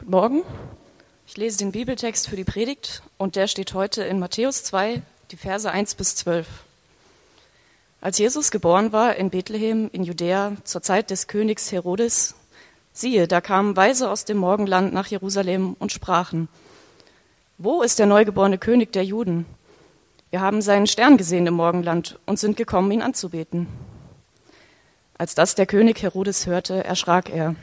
Guten 0.00 0.12
Morgen. 0.12 0.42
Ich 1.26 1.36
lese 1.36 1.58
den 1.58 1.72
Bibeltext 1.72 2.26
für 2.26 2.34
die 2.34 2.44
Predigt 2.44 3.02
und 3.18 3.36
der 3.36 3.46
steht 3.48 3.74
heute 3.74 4.02
in 4.02 4.18
Matthäus 4.18 4.64
2, 4.64 5.02
die 5.30 5.36
Verse 5.36 5.70
1 5.70 5.94
bis 5.94 6.16
12. 6.16 6.46
Als 8.00 8.16
Jesus 8.16 8.50
geboren 8.50 8.92
war 8.92 9.16
in 9.16 9.28
Bethlehem 9.28 9.90
in 9.92 10.02
Judäa 10.02 10.56
zur 10.64 10.80
Zeit 10.80 11.10
des 11.10 11.26
Königs 11.26 11.70
Herodes, 11.70 12.34
siehe, 12.94 13.28
da 13.28 13.42
kamen 13.42 13.76
Weise 13.76 14.10
aus 14.10 14.24
dem 14.24 14.38
Morgenland 14.38 14.94
nach 14.94 15.06
Jerusalem 15.08 15.76
und 15.78 15.92
sprachen, 15.92 16.48
Wo 17.58 17.82
ist 17.82 17.98
der 17.98 18.06
neugeborene 18.06 18.56
König 18.56 18.92
der 18.92 19.04
Juden? 19.04 19.44
Wir 20.30 20.40
haben 20.40 20.62
seinen 20.62 20.86
Stern 20.86 21.18
gesehen 21.18 21.46
im 21.46 21.54
Morgenland 21.54 22.18
und 22.24 22.38
sind 22.38 22.56
gekommen, 22.56 22.90
ihn 22.90 23.02
anzubeten. 23.02 23.66
Als 25.18 25.34
das 25.34 25.56
der 25.56 25.66
König 25.66 26.00
Herodes 26.00 26.46
hörte, 26.46 26.84
erschrak 26.84 27.28
er 27.28 27.54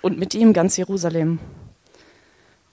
und 0.00 0.18
mit 0.18 0.34
ihm 0.34 0.54
ganz 0.54 0.78
Jerusalem. 0.78 1.38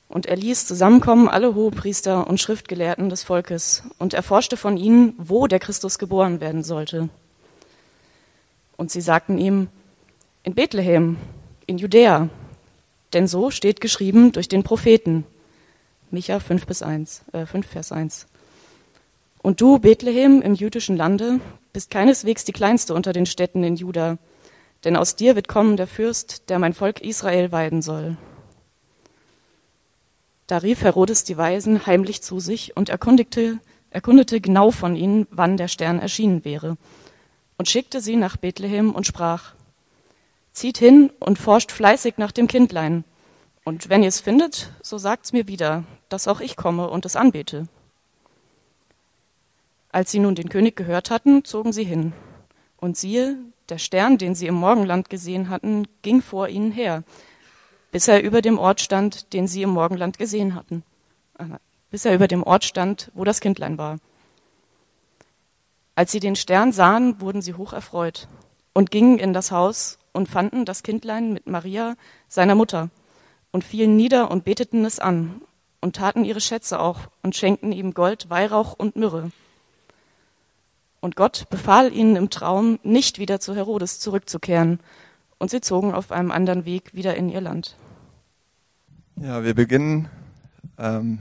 Und 0.09 0.25
er 0.25 0.35
ließ 0.35 0.65
zusammenkommen 0.65 1.29
alle 1.29 1.53
Hohepriester 1.53 2.27
und 2.27 2.39
Schriftgelehrten 2.39 3.09
des 3.09 3.23
Volkes 3.23 3.83
und 3.99 4.15
erforschte 4.15 4.57
von 4.57 4.75
ihnen, 4.75 5.13
wo 5.19 5.45
der 5.45 5.59
Christus 5.59 5.99
geboren 5.99 6.41
werden 6.41 6.63
sollte. 6.63 7.09
Und 8.75 8.91
sie 8.91 9.01
sagten 9.01 9.37
ihm, 9.37 9.67
in 10.41 10.55
Bethlehem, 10.55 11.17
in 11.67 11.77
Judäa, 11.77 12.29
denn 13.13 13.27
so 13.27 13.51
steht 13.51 13.81
geschrieben 13.81 14.31
durch 14.31 14.47
den 14.47 14.63
Propheten. 14.63 15.25
Micha 16.09 16.39
5 16.39 16.65
bis 16.65 16.81
1, 16.81 17.21
äh, 17.33 17.45
5 17.45 17.67
Vers 17.67 17.91
1. 17.91 18.25
Und 19.43 19.61
du, 19.61 19.77
Bethlehem 19.77 20.41
im 20.41 20.55
jüdischen 20.55 20.97
Lande, 20.97 21.39
bist 21.71 21.91
keineswegs 21.91 22.43
die 22.45 22.51
kleinste 22.51 22.95
unter 22.95 23.13
den 23.13 23.27
Städten 23.27 23.63
in 23.63 23.75
Juda, 23.75 24.17
denn 24.85 24.95
aus 24.95 25.15
dir 25.15 25.35
wird 25.35 25.47
kommen 25.47 25.77
der 25.77 25.87
Fürst, 25.87 26.49
der 26.49 26.57
mein 26.57 26.73
Volk 26.73 27.01
Israel 27.01 27.51
weiden 27.51 27.83
soll. 27.83 28.17
Da 30.49 30.57
rief 30.57 30.81
Herodes 30.81 31.23
die 31.23 31.37
Weisen 31.37 31.85
heimlich 31.85 32.23
zu 32.23 32.39
sich 32.39 32.75
und 32.75 32.89
erkundigte, 32.89 33.59
erkundete 33.91 34.41
genau 34.41 34.71
von 34.71 34.95
ihnen, 34.95 35.27
wann 35.29 35.57
der 35.57 35.67
Stern 35.67 35.99
erschienen 35.99 36.43
wäre, 36.43 36.75
und 37.59 37.69
schickte 37.69 38.01
sie 38.01 38.15
nach 38.15 38.35
Bethlehem 38.35 38.95
und 38.95 39.05
sprach, 39.05 39.53
Zieht 40.51 40.79
hin 40.79 41.11
und 41.19 41.37
forscht 41.37 41.71
fleißig 41.71 42.15
nach 42.17 42.31
dem 42.31 42.47
Kindlein, 42.47 43.03
und 43.63 43.89
wenn 43.89 44.01
ihr 44.01 44.09
es 44.09 44.21
findet, 44.21 44.71
so 44.81 44.97
sagt's 44.97 45.33
mir 45.33 45.47
wieder, 45.47 45.83
dass 46.09 46.27
auch 46.27 46.39
ich 46.39 46.55
komme 46.55 46.89
und 46.89 47.05
es 47.05 47.15
anbete. 47.15 47.67
Als 49.91 50.09
sie 50.09 50.17
nun 50.17 50.33
den 50.33 50.49
König 50.49 50.75
gehört 50.75 51.11
hatten, 51.11 51.45
zogen 51.45 51.73
sie 51.73 51.83
hin. 51.83 52.11
Und 52.77 52.97
siehe, 52.97 53.37
der 53.69 53.77
Stern, 53.77 54.17
den 54.17 54.33
sie 54.33 54.47
im 54.47 54.55
Morgenland 54.55 55.11
gesehen 55.11 55.49
hatten, 55.49 55.87
ging 56.01 56.23
vor 56.23 56.47
ihnen 56.47 56.71
her, 56.71 57.03
bis 57.91 58.07
er 58.07 58.23
über 58.23 58.41
dem 58.41 58.57
Ort 58.57 58.81
stand, 58.81 59.33
den 59.33 59.47
sie 59.47 59.63
im 59.63 59.71
Morgenland 59.71 60.17
gesehen 60.17 60.55
hatten, 60.55 60.83
bis 61.89 62.05
er 62.05 62.13
über 62.13 62.27
dem 62.27 62.43
Ort 62.43 62.63
stand, 62.63 63.11
wo 63.13 63.23
das 63.23 63.41
Kindlein 63.41 63.77
war. 63.77 63.97
Als 65.95 66.11
sie 66.11 66.19
den 66.19 66.35
Stern 66.35 66.71
sahen, 66.71 67.19
wurden 67.19 67.41
sie 67.41 67.55
hoch 67.55 67.73
erfreut 67.73 68.27
und 68.73 68.91
gingen 68.91 69.19
in 69.19 69.33
das 69.33 69.51
Haus 69.51 69.99
und 70.13 70.29
fanden 70.29 70.65
das 70.65 70.83
Kindlein 70.83 71.33
mit 71.33 71.47
Maria, 71.47 71.95
seiner 72.27 72.55
Mutter, 72.55 72.89
und 73.51 73.63
fielen 73.63 73.97
nieder 73.97 74.29
und 74.29 74.43
beteten 74.43 74.85
es 74.85 74.99
an 74.99 75.41
und 75.81 75.95
taten 75.95 76.23
ihre 76.23 76.41
Schätze 76.41 76.79
auch 76.79 76.99
und 77.23 77.35
schenkten 77.35 77.71
ihm 77.71 77.93
Gold, 77.93 78.29
Weihrauch 78.29 78.73
und 78.73 78.95
Myrrhe. 78.95 79.31
Und 81.01 81.15
Gott 81.15 81.47
befahl 81.49 81.93
ihnen 81.93 82.15
im 82.15 82.29
Traum, 82.29 82.79
nicht 82.83 83.19
wieder 83.19 83.39
zu 83.39 83.55
Herodes 83.55 83.99
zurückzukehren, 83.99 84.79
und 85.39 85.49
sie 85.49 85.61
zogen 85.61 85.93
auf 85.93 86.11
einem 86.11 86.31
anderen 86.31 86.65
Weg 86.65 86.93
wieder 86.93 87.15
in 87.15 87.29
ihr 87.29 87.41
Land. 87.41 87.75
Ja, 89.15 89.43
wir 89.43 89.55
beginnen, 89.55 90.07
ähm, 90.77 91.19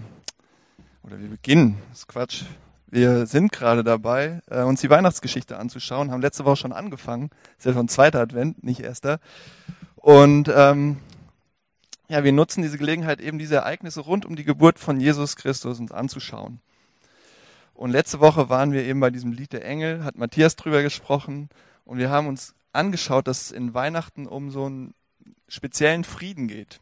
oder 1.03 1.19
wir 1.19 1.29
beginnen, 1.29 1.79
ist 1.93 2.07
Quatsch. 2.09 2.45
Wir 2.91 3.27
sind 3.27 3.53
gerade 3.53 3.85
dabei, 3.85 4.41
äh, 4.51 4.63
uns 4.63 4.81
die 4.81 4.91
Weihnachtsgeschichte 4.91 5.59
anzuschauen, 5.59 6.11
haben 6.11 6.23
letzte 6.23 6.45
Woche 6.45 6.57
schon 6.57 6.73
angefangen. 6.73 7.31
Ist 7.59 7.67
ja 7.67 7.73
schon 7.73 7.89
zweiter 7.89 8.21
Advent, 8.21 8.63
nicht 8.65 8.81
erster. 8.81 9.21
Und 9.97 10.51
ähm, 10.55 10.99
ja, 12.09 12.25
wir 12.25 12.33
nutzen 12.33 12.63
diese 12.63 12.79
Gelegenheit, 12.79 13.21
eben 13.21 13.39
diese 13.39 13.57
Ereignisse 13.57 14.01
rund 14.01 14.25
um 14.25 14.37
die 14.37 14.45
Geburt 14.45 14.79
von 14.79 15.01
Jesus 15.01 15.37
Christus 15.37 15.79
uns 15.79 15.93
anzuschauen. 15.93 16.61
Und 17.75 17.91
letzte 17.91 18.21
Woche 18.21 18.49
waren 18.49 18.73
wir 18.73 18.85
eben 18.85 19.01
bei 19.01 19.11
diesem 19.11 19.33
Lied 19.33 19.53
der 19.53 19.65
Engel, 19.65 20.03
hat 20.05 20.17
Matthias 20.17 20.57
drüber 20.57 20.83
gesprochen. 20.83 21.49
Und 21.85 21.99
wir 21.99 22.11
haben 22.11 22.27
uns 22.27 22.55
angeschaut, 22.73 23.27
dass 23.27 23.43
es 23.43 23.51
in 23.51 23.75
Weihnachten 23.75 24.27
um 24.27 24.51
so 24.51 24.67
einen 24.67 24.95
speziellen 25.49 26.05
Frieden 26.05 26.49
geht. 26.49 26.81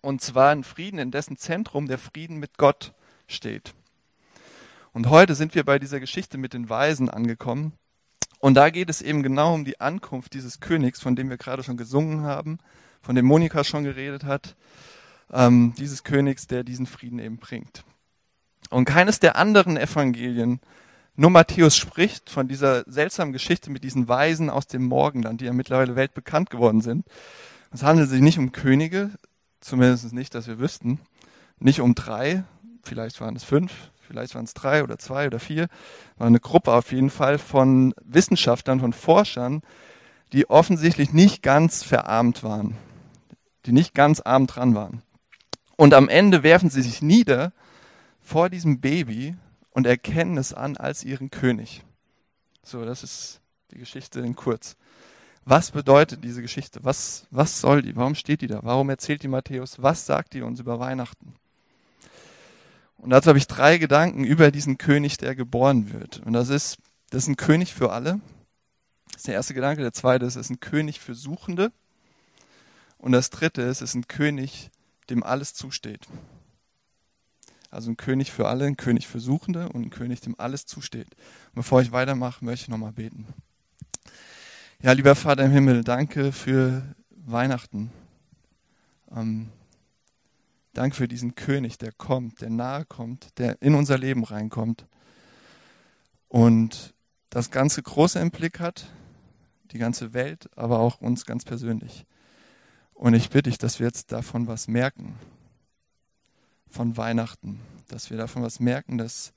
Und 0.00 0.20
zwar 0.20 0.50
ein 0.50 0.64
Frieden, 0.64 0.98
in 0.98 1.10
dessen 1.10 1.36
Zentrum 1.36 1.86
der 1.86 1.98
Frieden 1.98 2.38
mit 2.38 2.58
Gott 2.58 2.92
steht. 3.26 3.74
Und 4.92 5.08
heute 5.08 5.34
sind 5.34 5.54
wir 5.54 5.64
bei 5.64 5.78
dieser 5.78 6.00
Geschichte 6.00 6.38
mit 6.38 6.52
den 6.52 6.68
Weisen 6.68 7.08
angekommen. 7.08 7.72
Und 8.38 8.54
da 8.54 8.70
geht 8.70 8.90
es 8.90 9.00
eben 9.00 9.22
genau 9.22 9.54
um 9.54 9.64
die 9.64 9.80
Ankunft 9.80 10.34
dieses 10.34 10.60
Königs, 10.60 11.00
von 11.00 11.16
dem 11.16 11.30
wir 11.30 11.36
gerade 11.36 11.62
schon 11.62 11.76
gesungen 11.76 12.22
haben, 12.22 12.58
von 13.00 13.14
dem 13.14 13.24
Monika 13.24 13.64
schon 13.64 13.84
geredet 13.84 14.24
hat, 14.24 14.56
ähm, 15.32 15.74
dieses 15.78 16.02
Königs, 16.02 16.46
der 16.46 16.64
diesen 16.64 16.86
Frieden 16.86 17.18
eben 17.20 17.38
bringt. 17.38 17.84
Und 18.70 18.84
keines 18.84 19.20
der 19.20 19.36
anderen 19.36 19.76
Evangelien 19.76 20.60
nur 21.14 21.30
Matthäus 21.30 21.76
spricht 21.76 22.30
von 22.30 22.48
dieser 22.48 22.84
seltsamen 22.90 23.32
Geschichte 23.32 23.70
mit 23.70 23.84
diesen 23.84 24.08
Weisen 24.08 24.48
aus 24.48 24.66
dem 24.66 24.84
Morgenland, 24.84 25.40
die 25.40 25.44
ja 25.44 25.52
mittlerweile 25.52 25.96
weltbekannt 25.96 26.50
geworden 26.50 26.80
sind. 26.80 27.06
Es 27.70 27.82
handelt 27.82 28.08
sich 28.08 28.20
nicht 28.20 28.38
um 28.38 28.52
Könige, 28.52 29.10
zumindest 29.60 30.12
nicht, 30.12 30.34
dass 30.34 30.46
wir 30.46 30.58
wüssten, 30.58 31.00
nicht 31.58 31.80
um 31.80 31.94
drei, 31.94 32.44
vielleicht 32.82 33.20
waren 33.20 33.36
es 33.36 33.44
fünf, 33.44 33.72
vielleicht 34.06 34.34
waren 34.34 34.44
es 34.44 34.54
drei 34.54 34.82
oder 34.82 34.98
zwei 34.98 35.26
oder 35.26 35.38
vier, 35.38 35.68
war 36.16 36.26
eine 36.26 36.40
Gruppe 36.40 36.72
auf 36.72 36.92
jeden 36.92 37.10
Fall 37.10 37.38
von 37.38 37.94
Wissenschaftlern, 38.02 38.80
von 38.80 38.92
Forschern, 38.92 39.62
die 40.32 40.48
offensichtlich 40.48 41.12
nicht 41.12 41.42
ganz 41.42 41.82
verarmt 41.82 42.42
waren, 42.42 42.76
die 43.66 43.72
nicht 43.72 43.94
ganz 43.94 44.20
arm 44.20 44.46
dran 44.46 44.74
waren. 44.74 45.02
Und 45.76 45.94
am 45.94 46.08
Ende 46.08 46.42
werfen 46.42 46.70
sie 46.70 46.82
sich 46.82 47.02
nieder 47.02 47.52
vor 48.20 48.48
diesem 48.48 48.80
Baby 48.80 49.34
und 49.72 49.86
erkennen 49.86 50.38
es 50.38 50.54
an 50.54 50.76
als 50.76 51.04
ihren 51.04 51.30
König. 51.30 51.82
So, 52.62 52.84
das 52.84 53.02
ist 53.02 53.40
die 53.70 53.78
Geschichte 53.78 54.20
in 54.20 54.36
kurz. 54.36 54.76
Was 55.44 55.72
bedeutet 55.72 56.22
diese 56.22 56.40
Geschichte? 56.40 56.80
Was, 56.84 57.26
was 57.30 57.60
soll 57.60 57.82
die? 57.82 57.96
Warum 57.96 58.14
steht 58.14 58.42
die 58.42 58.46
da? 58.46 58.60
Warum 58.62 58.90
erzählt 58.90 59.22
die 59.22 59.28
Matthäus? 59.28 59.82
Was 59.82 60.06
sagt 60.06 60.34
die 60.34 60.42
uns 60.42 60.60
über 60.60 60.78
Weihnachten? 60.78 61.34
Und 62.96 63.10
dazu 63.10 63.28
habe 63.28 63.38
ich 63.38 63.48
drei 63.48 63.78
Gedanken 63.78 64.22
über 64.22 64.52
diesen 64.52 64.78
König, 64.78 65.16
der 65.16 65.34
geboren 65.34 65.92
wird. 65.92 66.20
Und 66.24 66.34
das 66.34 66.48
ist, 66.48 66.78
das 67.10 67.24
ist 67.24 67.28
ein 67.28 67.36
König 67.36 67.74
für 67.74 67.90
alle. 67.90 68.20
Das 69.06 69.16
ist 69.16 69.26
der 69.26 69.34
erste 69.34 69.54
Gedanke. 69.54 69.82
Der 69.82 69.92
zweite 69.92 70.24
ist, 70.24 70.36
es 70.36 70.46
ist 70.46 70.50
ein 70.50 70.60
König 70.60 71.00
für 71.00 71.16
Suchende. 71.16 71.72
Und 72.98 73.10
das 73.10 73.30
dritte 73.30 73.62
ist, 73.62 73.82
es 73.82 73.90
ist 73.90 73.94
ein 73.96 74.06
König, 74.06 74.70
dem 75.10 75.24
alles 75.24 75.54
zusteht. 75.54 76.06
Also 77.72 77.90
ein 77.90 77.96
König 77.96 78.30
für 78.30 78.46
alle, 78.48 78.66
ein 78.66 78.76
König 78.76 79.08
für 79.08 79.18
Suchende 79.18 79.70
und 79.70 79.86
ein 79.86 79.90
König, 79.90 80.20
dem 80.20 80.38
alles 80.38 80.66
zusteht. 80.66 81.08
Und 81.46 81.54
bevor 81.54 81.80
ich 81.80 81.90
weitermache, 81.90 82.44
möchte 82.44 82.64
ich 82.64 82.68
nochmal 82.68 82.92
beten. 82.92 83.26
Ja, 84.82 84.92
lieber 84.92 85.14
Vater 85.14 85.42
im 85.42 85.52
Himmel, 85.52 85.82
danke 85.82 86.32
für 86.32 86.94
Weihnachten. 87.08 87.90
Ähm, 89.10 89.48
danke 90.74 90.96
für 90.96 91.08
diesen 91.08 91.34
König, 91.34 91.78
der 91.78 91.92
kommt, 91.92 92.42
der 92.42 92.50
nahe 92.50 92.84
kommt, 92.84 93.38
der 93.38 93.62
in 93.62 93.74
unser 93.74 93.96
Leben 93.96 94.24
reinkommt 94.24 94.86
und 96.28 96.92
das 97.30 97.50
ganze 97.50 97.82
Große 97.82 98.18
im 98.18 98.30
Blick 98.30 98.60
hat, 98.60 98.90
die 99.70 99.78
ganze 99.78 100.12
Welt, 100.12 100.50
aber 100.56 100.78
auch 100.78 101.00
uns 101.00 101.24
ganz 101.24 101.44
persönlich. 101.44 102.04
Und 102.92 103.14
ich 103.14 103.30
bitte 103.30 103.48
dich, 103.48 103.56
dass 103.56 103.78
wir 103.78 103.86
jetzt 103.86 104.12
davon 104.12 104.46
was 104.46 104.68
merken, 104.68 105.14
von 106.72 106.96
Weihnachten, 106.96 107.60
dass 107.88 108.10
wir 108.10 108.16
davon 108.16 108.42
was 108.42 108.58
merken, 108.58 108.98
dass, 108.98 109.32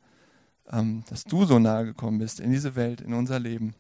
ähm, 0.72 1.04
dass 1.10 1.26
du 1.26 1.46
so 1.46 1.60
nahe 1.60 1.86
gekommen 1.86 2.18
bist 2.18 2.40
in 2.40 2.52
diese 2.52 2.76
Welt, 2.76 3.02
in 3.02 3.14
unser 3.14 3.40
Leben 3.40 3.76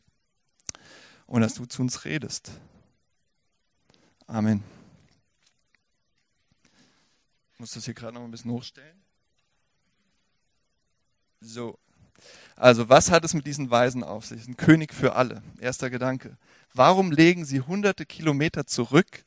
und 1.25 1.41
dass 1.41 1.55
du 1.55 1.65
zu 1.65 1.81
uns 1.81 2.05
redest. 2.05 2.51
Amen. 4.27 4.63
Ich 7.53 7.59
muss 7.59 7.71
das 7.71 7.85
hier 7.85 7.93
gerade 7.93 8.13
noch 8.13 8.23
ein 8.23 8.31
bisschen 8.31 8.51
hochstellen. 8.51 9.01
So. 11.39 11.79
Also, 12.55 12.89
was 12.89 13.11
hat 13.11 13.23
es 13.23 13.33
mit 13.33 13.45
diesen 13.45 13.69
Weisen 13.69 14.03
auf 14.03 14.25
sich? 14.25 14.47
Ein 14.47 14.57
König 14.57 14.93
für 14.93 15.15
alle. 15.15 15.41
Erster 15.59 15.89
Gedanke. 15.89 16.37
Warum 16.73 17.11
legen 17.11 17.45
sie 17.45 17.61
hunderte 17.61 18.05
Kilometer 18.05 18.65
zurück, 18.65 19.25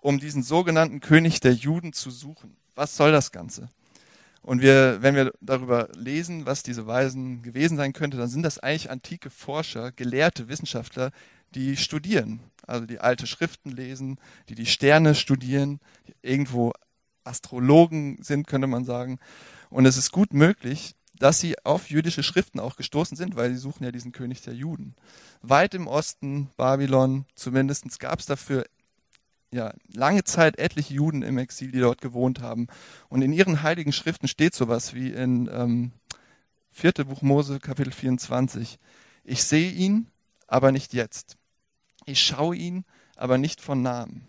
um 0.00 0.18
diesen 0.18 0.42
sogenannten 0.42 1.00
König 1.00 1.40
der 1.40 1.54
Juden 1.54 1.92
zu 1.92 2.10
suchen? 2.10 2.56
Was 2.74 2.96
soll 2.96 3.12
das 3.12 3.32
Ganze? 3.32 3.68
Und 4.42 4.62
wir, 4.62 5.02
wenn 5.02 5.14
wir 5.14 5.32
darüber 5.40 5.88
lesen, 5.94 6.46
was 6.46 6.62
diese 6.62 6.86
Weisen 6.86 7.42
gewesen 7.42 7.76
sein 7.76 7.92
könnte, 7.92 8.16
dann 8.16 8.28
sind 8.28 8.42
das 8.42 8.58
eigentlich 8.58 8.90
antike 8.90 9.28
Forscher, 9.28 9.92
gelehrte 9.92 10.48
Wissenschaftler, 10.48 11.10
die 11.54 11.76
studieren, 11.76 12.40
also 12.66 12.86
die 12.86 13.00
alte 13.00 13.26
Schriften 13.26 13.70
lesen, 13.70 14.18
die 14.48 14.54
die 14.54 14.66
Sterne 14.66 15.14
studieren, 15.14 15.80
die 16.06 16.14
irgendwo 16.22 16.72
Astrologen 17.24 18.22
sind, 18.22 18.46
könnte 18.46 18.66
man 18.66 18.84
sagen. 18.84 19.18
Und 19.68 19.84
es 19.84 19.96
ist 19.96 20.10
gut 20.10 20.32
möglich, 20.32 20.94
dass 21.18 21.38
sie 21.38 21.54
auf 21.64 21.90
jüdische 21.90 22.22
Schriften 22.22 22.60
auch 22.60 22.76
gestoßen 22.76 23.16
sind, 23.16 23.36
weil 23.36 23.50
sie 23.50 23.58
suchen 23.58 23.84
ja 23.84 23.92
diesen 23.92 24.12
König 24.12 24.40
der 24.40 24.54
Juden. 24.54 24.94
Weit 25.42 25.74
im 25.74 25.86
Osten, 25.86 26.50
Babylon 26.56 27.26
zumindest, 27.34 28.00
gab 28.00 28.20
es 28.20 28.26
dafür 28.26 28.64
ja, 29.52 29.72
lange 29.92 30.24
Zeit 30.24 30.58
etliche 30.58 30.94
Juden 30.94 31.22
im 31.22 31.38
Exil, 31.38 31.72
die 31.72 31.80
dort 31.80 32.00
gewohnt 32.00 32.40
haben. 32.40 32.68
Und 33.08 33.22
in 33.22 33.32
ihren 33.32 33.62
heiligen 33.62 33.92
Schriften 33.92 34.28
steht 34.28 34.54
sowas 34.54 34.94
wie 34.94 35.10
in 35.10 35.48
ähm, 35.52 35.92
4. 36.72 36.92
Buch 37.04 37.22
Mose, 37.22 37.58
Kapitel 37.58 37.92
24. 37.92 38.78
Ich 39.24 39.44
sehe 39.44 39.70
ihn, 39.70 40.08
aber 40.46 40.72
nicht 40.72 40.92
jetzt. 40.92 41.36
Ich 42.06 42.20
schaue 42.20 42.56
ihn, 42.56 42.84
aber 43.16 43.38
nicht 43.38 43.60
von 43.60 43.82
Namen. 43.82 44.24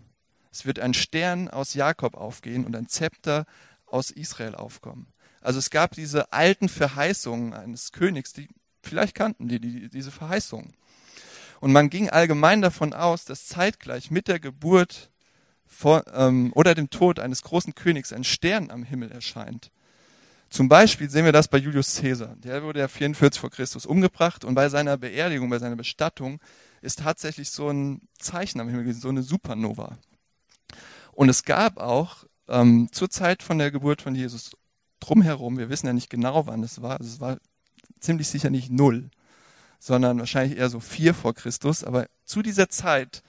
Es 0.50 0.66
wird 0.66 0.80
ein 0.80 0.92
Stern 0.92 1.48
aus 1.48 1.74
Jakob 1.74 2.14
aufgehen 2.14 2.66
und 2.66 2.76
ein 2.76 2.88
Zepter 2.88 3.46
aus 3.86 4.10
Israel 4.10 4.54
aufkommen. 4.54 5.06
Also 5.40 5.58
es 5.58 5.70
gab 5.70 5.92
diese 5.92 6.32
alten 6.32 6.68
Verheißungen 6.68 7.54
eines 7.54 7.92
Königs, 7.92 8.32
die 8.32 8.48
vielleicht 8.82 9.14
kannten 9.14 9.48
die, 9.48 9.60
die 9.60 9.88
diese 9.88 10.10
Verheißungen. 10.10 10.74
Und 11.60 11.72
man 11.72 11.90
ging 11.90 12.10
allgemein 12.10 12.60
davon 12.60 12.92
aus, 12.92 13.24
dass 13.24 13.46
zeitgleich 13.46 14.10
mit 14.10 14.26
der 14.28 14.40
Geburt 14.40 15.11
vor, 15.72 16.04
ähm, 16.14 16.52
oder 16.54 16.74
dem 16.74 16.90
Tod 16.90 17.18
eines 17.18 17.42
großen 17.42 17.74
Königs 17.74 18.12
ein 18.12 18.24
Stern 18.24 18.70
am 18.70 18.84
Himmel 18.84 19.10
erscheint. 19.10 19.70
Zum 20.50 20.68
Beispiel 20.68 21.08
sehen 21.08 21.24
wir 21.24 21.32
das 21.32 21.48
bei 21.48 21.56
Julius 21.56 21.96
Caesar. 21.96 22.36
Der 22.36 22.62
wurde 22.62 22.80
ja 22.80 22.88
44 22.88 23.40
vor 23.40 23.50
Christus 23.50 23.86
umgebracht 23.86 24.44
und 24.44 24.54
bei 24.54 24.68
seiner 24.68 24.98
Beerdigung, 24.98 25.48
bei 25.48 25.58
seiner 25.58 25.76
Bestattung 25.76 26.40
ist 26.82 26.98
tatsächlich 26.98 27.50
so 27.50 27.70
ein 27.70 28.02
Zeichen 28.18 28.60
am 28.60 28.68
Himmel 28.68 28.84
gewesen, 28.84 29.00
so 29.00 29.08
eine 29.08 29.22
Supernova. 29.22 29.98
Und 31.12 31.30
es 31.30 31.44
gab 31.44 31.78
auch 31.78 32.24
ähm, 32.48 32.88
zur 32.92 33.08
Zeit 33.08 33.42
von 33.42 33.58
der 33.58 33.70
Geburt 33.70 34.02
von 34.02 34.14
Jesus 34.14 34.50
drumherum, 35.00 35.58
wir 35.58 35.70
wissen 35.70 35.86
ja 35.86 35.92
nicht 35.92 36.10
genau, 36.10 36.46
wann 36.46 36.62
es 36.62 36.82
war, 36.82 37.00
also 37.00 37.10
es 37.10 37.20
war 37.20 37.38
ziemlich 37.98 38.28
sicher 38.28 38.50
nicht 38.50 38.70
null, 38.70 39.10
sondern 39.78 40.18
wahrscheinlich 40.18 40.58
eher 40.58 40.68
so 40.68 40.80
vier 40.80 41.14
vor 41.14 41.34
Christus, 41.34 41.82
aber 41.82 42.06
zu 42.24 42.42
dieser 42.42 42.68
Zeit 42.68 43.22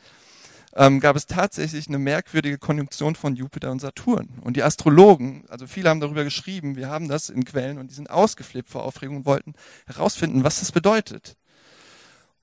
ähm, 0.76 1.00
gab 1.00 1.16
es 1.16 1.28
tatsächlich 1.28 1.88
eine 1.88 2.00
merkwürdige 2.00 2.58
Konjunktion 2.58 3.16
von 3.16 3.36
Jupiter 3.36 3.72
und 3.72 3.80
Saturn. 3.80 4.40
Und 4.42 4.58
die 4.58 4.64
Astrologen, 4.64 5.46
also 5.50 5.68
viele 5.68 5.90
haben 5.90 6.00
darüber 6.00 6.24
geschrieben, 6.24 6.76
wir 6.76 6.90
haben 6.90 7.08
das 7.08 7.30
in 7.30 7.46
Quellen 7.46 7.78
und 7.78 7.92
die 7.92 7.96
sind 7.96 8.10
ausgeflippt 8.10 8.70
vor 8.70 8.84
Aufregung 8.84 9.18
und 9.18 9.26
wollten 9.26 9.54
herausfinden, 9.86 10.44
was 10.44 10.60
das 10.60 10.72
bedeutet. 10.72 11.38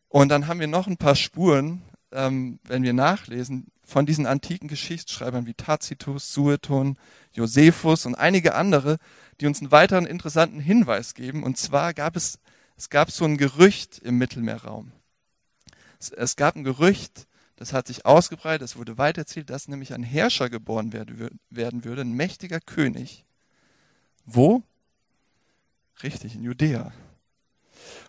Und 0.09 0.29
dann 0.29 0.47
haben 0.47 0.61
wir 0.61 0.69
noch 0.69 0.87
ein 0.87 0.97
paar 0.97 1.17
Spuren, 1.17 1.83
ähm, 2.13 2.61
wenn 2.65 2.83
wir 2.83 2.93
nachlesen, 2.93 3.67
von 3.85 4.07
diesen 4.07 4.27
antiken 4.27 4.69
Geschichtsschreibern 4.69 5.47
wie 5.47 5.55
Tacitus, 5.55 6.33
Sueton, 6.33 6.97
Josephus 7.33 8.07
und 8.07 8.15
einige 8.15 8.55
andere, 8.55 8.99
die 9.41 9.47
uns 9.47 9.61
einen 9.61 9.73
weiteren 9.73 10.07
interessanten 10.07 10.61
Hinweis 10.61 11.15
geben. 11.15 11.43
Und 11.43 11.59
zwar 11.59 11.95
gab 11.95 12.15
es, 12.15 12.39
es 12.77 12.91
gab 12.91 13.11
so 13.11 13.25
ein 13.25 13.37
Gerücht 13.37 13.99
im 13.99 14.19
Mittelmeerraum. 14.19 14.93
Es, 15.99 16.11
es 16.11 16.37
gab 16.37 16.55
ein 16.55 16.63
Gerücht, 16.63 17.27
das 17.61 17.75
hat 17.75 17.87
sich 17.87 18.07
ausgebreitet, 18.07 18.63
es 18.63 18.77
wurde 18.77 18.97
weitererzählt, 18.97 19.51
dass 19.51 19.69
nämlich 19.69 19.93
ein 19.93 20.03
Herrscher 20.03 20.49
geboren 20.49 20.95
werden 20.95 21.85
würde, 21.85 22.01
ein 22.01 22.13
mächtiger 22.15 22.59
König. 22.59 23.27
Wo? 24.25 24.63
Richtig, 26.03 26.37
in 26.37 26.43
Judäa. 26.43 26.91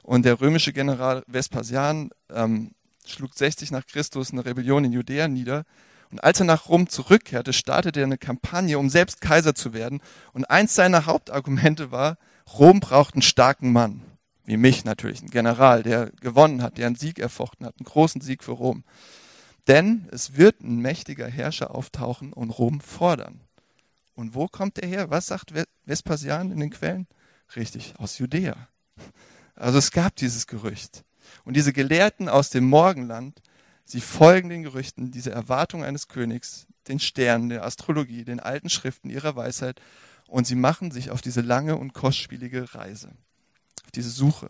Und 0.03 0.23
der 0.23 0.39
römische 0.39 0.71
General 0.71 1.25
Vespasian 1.27 2.11
ähm, 2.29 2.71
schlug 3.05 3.33
60 3.33 3.71
nach 3.71 3.85
Christus 3.85 4.31
eine 4.31 4.45
Rebellion 4.45 4.85
in 4.85 4.93
Judäa 4.93 5.27
nieder. 5.27 5.65
Und 6.11 6.23
als 6.23 6.39
er 6.39 6.45
nach 6.45 6.69
Rom 6.69 6.87
zurückkehrte, 6.87 7.51
startete 7.51 7.99
er 7.99 8.05
eine 8.05 8.17
Kampagne, 8.17 8.79
um 8.79 8.89
selbst 8.89 9.19
Kaiser 9.19 9.53
zu 9.53 9.73
werden. 9.73 9.99
Und 10.31 10.45
eins 10.45 10.75
seiner 10.75 11.07
Hauptargumente 11.07 11.91
war, 11.91 12.17
Rom 12.57 12.79
braucht 12.79 13.15
einen 13.15 13.21
starken 13.21 13.73
Mann. 13.73 14.01
Wie 14.45 14.55
mich 14.55 14.85
natürlich, 14.85 15.19
einen 15.19 15.29
General, 15.29 15.83
der 15.83 16.09
gewonnen 16.21 16.63
hat, 16.63 16.77
der 16.77 16.87
einen 16.87 16.95
Sieg 16.95 17.19
erfochten 17.19 17.65
hat, 17.65 17.75
einen 17.79 17.85
großen 17.85 18.21
Sieg 18.21 18.45
für 18.45 18.53
Rom. 18.53 18.85
Denn 19.67 20.07
es 20.11 20.37
wird 20.37 20.61
ein 20.61 20.77
mächtiger 20.77 21.27
Herrscher 21.27 21.75
auftauchen 21.75 22.33
und 22.33 22.49
Rom 22.49 22.81
fordern. 22.81 23.41
Und 24.15 24.35
wo 24.35 24.47
kommt 24.47 24.79
er 24.79 24.87
her? 24.87 25.09
Was 25.09 25.27
sagt 25.27 25.53
Vespasian 25.85 26.51
in 26.51 26.59
den 26.59 26.71
Quellen? 26.71 27.07
Richtig, 27.55 27.93
aus 27.97 28.17
Judäa. 28.17 28.67
Also 29.55 29.77
es 29.77 29.91
gab 29.91 30.15
dieses 30.15 30.47
Gerücht. 30.47 31.03
Und 31.43 31.55
diese 31.55 31.73
Gelehrten 31.73 32.29
aus 32.29 32.49
dem 32.49 32.65
Morgenland, 32.65 33.41
sie 33.85 34.01
folgen 34.01 34.49
den 34.49 34.63
Gerüchten, 34.63 35.11
diese 35.11 35.31
Erwartung 35.31 35.83
eines 35.83 36.07
Königs, 36.07 36.67
den 36.87 36.99
Sternen, 36.99 37.49
der 37.49 37.63
Astrologie, 37.63 38.23
den 38.23 38.39
alten 38.39 38.69
Schriften 38.69 39.09
ihrer 39.09 39.35
Weisheit 39.35 39.81
und 40.27 40.47
sie 40.47 40.55
machen 40.55 40.91
sich 40.91 41.11
auf 41.11 41.21
diese 41.21 41.41
lange 41.41 41.77
und 41.77 41.93
kostspielige 41.93 42.73
Reise, 42.73 43.09
auf 43.83 43.91
diese 43.91 44.09
Suche. 44.09 44.49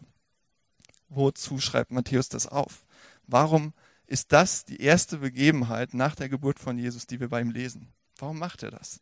Wozu 1.09 1.59
schreibt 1.59 1.91
Matthäus 1.91 2.29
das 2.29 2.47
auf? 2.47 2.85
Warum 3.27 3.73
ist 4.11 4.33
das 4.33 4.65
die 4.65 4.81
erste 4.81 5.19
Begebenheit 5.19 5.93
nach 5.93 6.15
der 6.15 6.27
Geburt 6.27 6.59
von 6.59 6.77
Jesus, 6.77 7.07
die 7.07 7.21
wir 7.21 7.29
bei 7.29 7.39
ihm 7.39 7.49
lesen. 7.49 7.87
Warum 8.17 8.37
macht 8.37 8.61
er 8.61 8.69
das? 8.69 8.99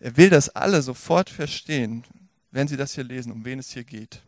Er 0.00 0.16
will, 0.16 0.30
dass 0.30 0.48
alle 0.48 0.82
sofort 0.82 1.30
verstehen, 1.30 2.04
wenn 2.50 2.66
sie 2.66 2.76
das 2.76 2.94
hier 2.94 3.04
lesen, 3.04 3.30
um 3.30 3.44
wen 3.44 3.60
es 3.60 3.70
hier 3.70 3.84
geht. 3.84 4.20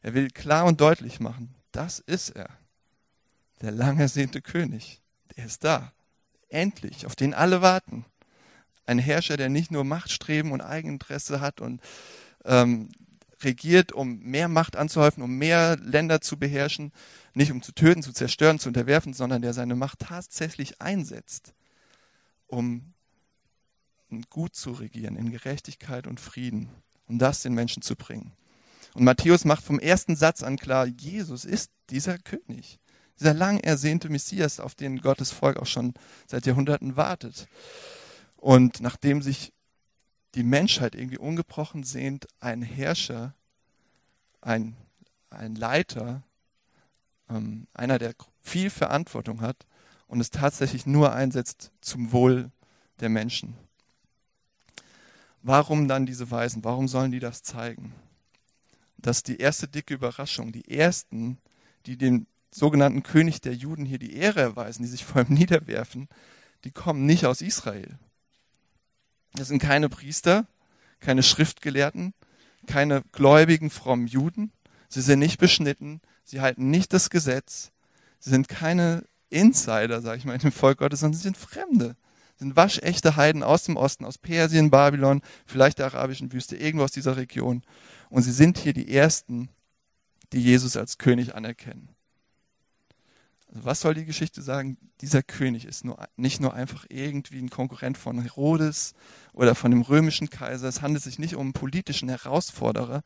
Er 0.00 0.14
will 0.14 0.30
klar 0.30 0.64
und 0.64 0.80
deutlich 0.80 1.20
machen, 1.20 1.54
das 1.70 1.98
ist 1.98 2.30
er, 2.30 2.48
der 3.60 3.72
lang 3.72 3.98
ersehnte 4.00 4.40
König. 4.40 5.02
Der 5.36 5.44
ist 5.44 5.62
da, 5.62 5.92
endlich, 6.48 7.04
auf 7.04 7.14
den 7.14 7.34
alle 7.34 7.60
warten. 7.60 8.06
Ein 8.86 8.98
Herrscher, 8.98 9.36
der 9.36 9.50
nicht 9.50 9.70
nur 9.70 9.84
Machtstreben 9.84 10.52
und 10.52 10.62
Eigeninteresse 10.62 11.42
hat 11.42 11.60
und 11.60 11.82
ähm, 12.46 12.88
regiert, 13.42 13.92
um 13.92 14.18
mehr 14.20 14.48
Macht 14.48 14.76
anzuhäufen, 14.76 15.22
um 15.22 15.36
mehr 15.36 15.76
Länder 15.76 16.20
zu 16.20 16.38
beherrschen, 16.38 16.92
nicht 17.34 17.52
um 17.52 17.62
zu 17.62 17.72
töten, 17.72 18.02
zu 18.02 18.12
zerstören, 18.12 18.58
zu 18.58 18.68
unterwerfen, 18.68 19.14
sondern 19.14 19.42
der 19.42 19.52
seine 19.52 19.76
Macht 19.76 20.00
tatsächlich 20.00 20.80
einsetzt, 20.80 21.54
um 22.46 22.94
gut 24.28 24.54
zu 24.54 24.72
regieren, 24.72 25.16
in 25.16 25.30
Gerechtigkeit 25.30 26.06
und 26.06 26.20
Frieden, 26.20 26.68
um 27.06 27.18
das 27.18 27.42
den 27.42 27.54
Menschen 27.54 27.82
zu 27.82 27.96
bringen. 27.96 28.32
Und 28.94 29.04
Matthäus 29.04 29.44
macht 29.44 29.64
vom 29.64 29.78
ersten 29.78 30.16
Satz 30.16 30.42
an 30.42 30.56
klar, 30.56 30.86
Jesus 30.86 31.44
ist 31.44 31.70
dieser 31.90 32.18
König, 32.18 32.80
dieser 33.20 33.34
lang 33.34 33.60
ersehnte 33.60 34.08
Messias, 34.08 34.60
auf 34.60 34.74
den 34.74 35.00
Gottes 35.00 35.30
Volk 35.30 35.58
auch 35.58 35.66
schon 35.66 35.94
seit 36.26 36.46
Jahrhunderten 36.46 36.96
wartet. 36.96 37.46
Und 38.36 38.80
nachdem 38.80 39.22
sich 39.22 39.52
die 40.34 40.42
Menschheit 40.42 40.94
irgendwie 40.94 41.18
ungebrochen 41.18 41.82
sehnt, 41.82 42.26
ein 42.40 42.62
Herrscher, 42.62 43.34
ein, 44.40 44.76
ein 45.30 45.54
Leiter, 45.54 46.22
ähm, 47.28 47.66
einer, 47.74 47.98
der 47.98 48.14
viel 48.42 48.70
Verantwortung 48.70 49.40
hat 49.40 49.66
und 50.06 50.20
es 50.20 50.30
tatsächlich 50.30 50.86
nur 50.86 51.12
einsetzt 51.12 51.72
zum 51.80 52.12
Wohl 52.12 52.50
der 53.00 53.08
Menschen. 53.08 53.56
Warum 55.42 55.88
dann 55.88 56.06
diese 56.06 56.30
Weisen? 56.30 56.64
Warum 56.64 56.86
sollen 56.86 57.12
die 57.12 57.20
das 57.20 57.42
zeigen? 57.42 57.94
Das 58.98 59.18
ist 59.18 59.28
die 59.28 59.38
erste 59.38 59.68
dicke 59.68 59.94
Überraschung. 59.94 60.52
Die 60.52 60.70
ersten, 60.70 61.38
die 61.86 61.96
dem 61.96 62.26
sogenannten 62.50 63.02
König 63.02 63.40
der 63.40 63.54
Juden 63.54 63.86
hier 63.86 63.98
die 63.98 64.14
Ehre 64.14 64.40
erweisen, 64.40 64.82
die 64.82 64.88
sich 64.88 65.04
vor 65.04 65.22
ihm 65.22 65.34
niederwerfen, 65.34 66.08
die 66.64 66.72
kommen 66.72 67.06
nicht 67.06 67.24
aus 67.24 67.40
Israel. 67.40 67.98
Das 69.34 69.48
sind 69.48 69.60
keine 69.60 69.88
Priester, 69.88 70.46
keine 71.00 71.22
Schriftgelehrten, 71.22 72.14
keine 72.66 73.02
gläubigen, 73.12 73.70
frommen 73.70 74.06
Juden. 74.06 74.52
Sie 74.88 75.00
sind 75.00 75.20
nicht 75.20 75.38
beschnitten, 75.38 76.00
sie 76.24 76.40
halten 76.40 76.70
nicht 76.70 76.92
das 76.92 77.10
Gesetz. 77.10 77.70
Sie 78.18 78.30
sind 78.30 78.48
keine 78.48 79.04
Insider, 79.30 80.02
sage 80.02 80.18
ich 80.18 80.24
mal, 80.24 80.34
in 80.34 80.40
dem 80.40 80.52
Volk 80.52 80.78
Gottes, 80.78 81.00
sondern 81.00 81.16
sie 81.16 81.22
sind 81.22 81.36
Fremde. 81.36 81.96
Sie 82.36 82.44
sind 82.44 82.56
waschechte 82.56 83.16
Heiden 83.16 83.42
aus 83.42 83.64
dem 83.64 83.76
Osten, 83.76 84.04
aus 84.04 84.18
Persien, 84.18 84.70
Babylon, 84.70 85.22
vielleicht 85.46 85.78
der 85.78 85.86
arabischen 85.86 86.32
Wüste, 86.32 86.56
irgendwo 86.56 86.84
aus 86.84 86.92
dieser 86.92 87.16
Region. 87.16 87.62
Und 88.08 88.22
sie 88.22 88.32
sind 88.32 88.58
hier 88.58 88.72
die 88.72 88.92
Ersten, 88.92 89.48
die 90.32 90.42
Jesus 90.42 90.76
als 90.76 90.98
König 90.98 91.34
anerkennen. 91.34 91.90
Was 93.52 93.80
soll 93.80 93.94
die 93.94 94.04
Geschichte 94.04 94.42
sagen? 94.42 94.76
Dieser 95.00 95.24
König 95.24 95.64
ist 95.64 95.84
nur, 95.84 95.98
nicht 96.16 96.40
nur 96.40 96.54
einfach 96.54 96.86
irgendwie 96.88 97.40
ein 97.40 97.50
Konkurrent 97.50 97.98
von 97.98 98.20
Herodes 98.20 98.94
oder 99.32 99.56
von 99.56 99.72
dem 99.72 99.82
römischen 99.82 100.30
Kaiser. 100.30 100.68
Es 100.68 100.82
handelt 100.82 101.02
sich 101.02 101.18
nicht 101.18 101.34
um 101.34 101.42
einen 101.42 101.52
politischen 101.52 102.08
Herausforderer, 102.08 103.02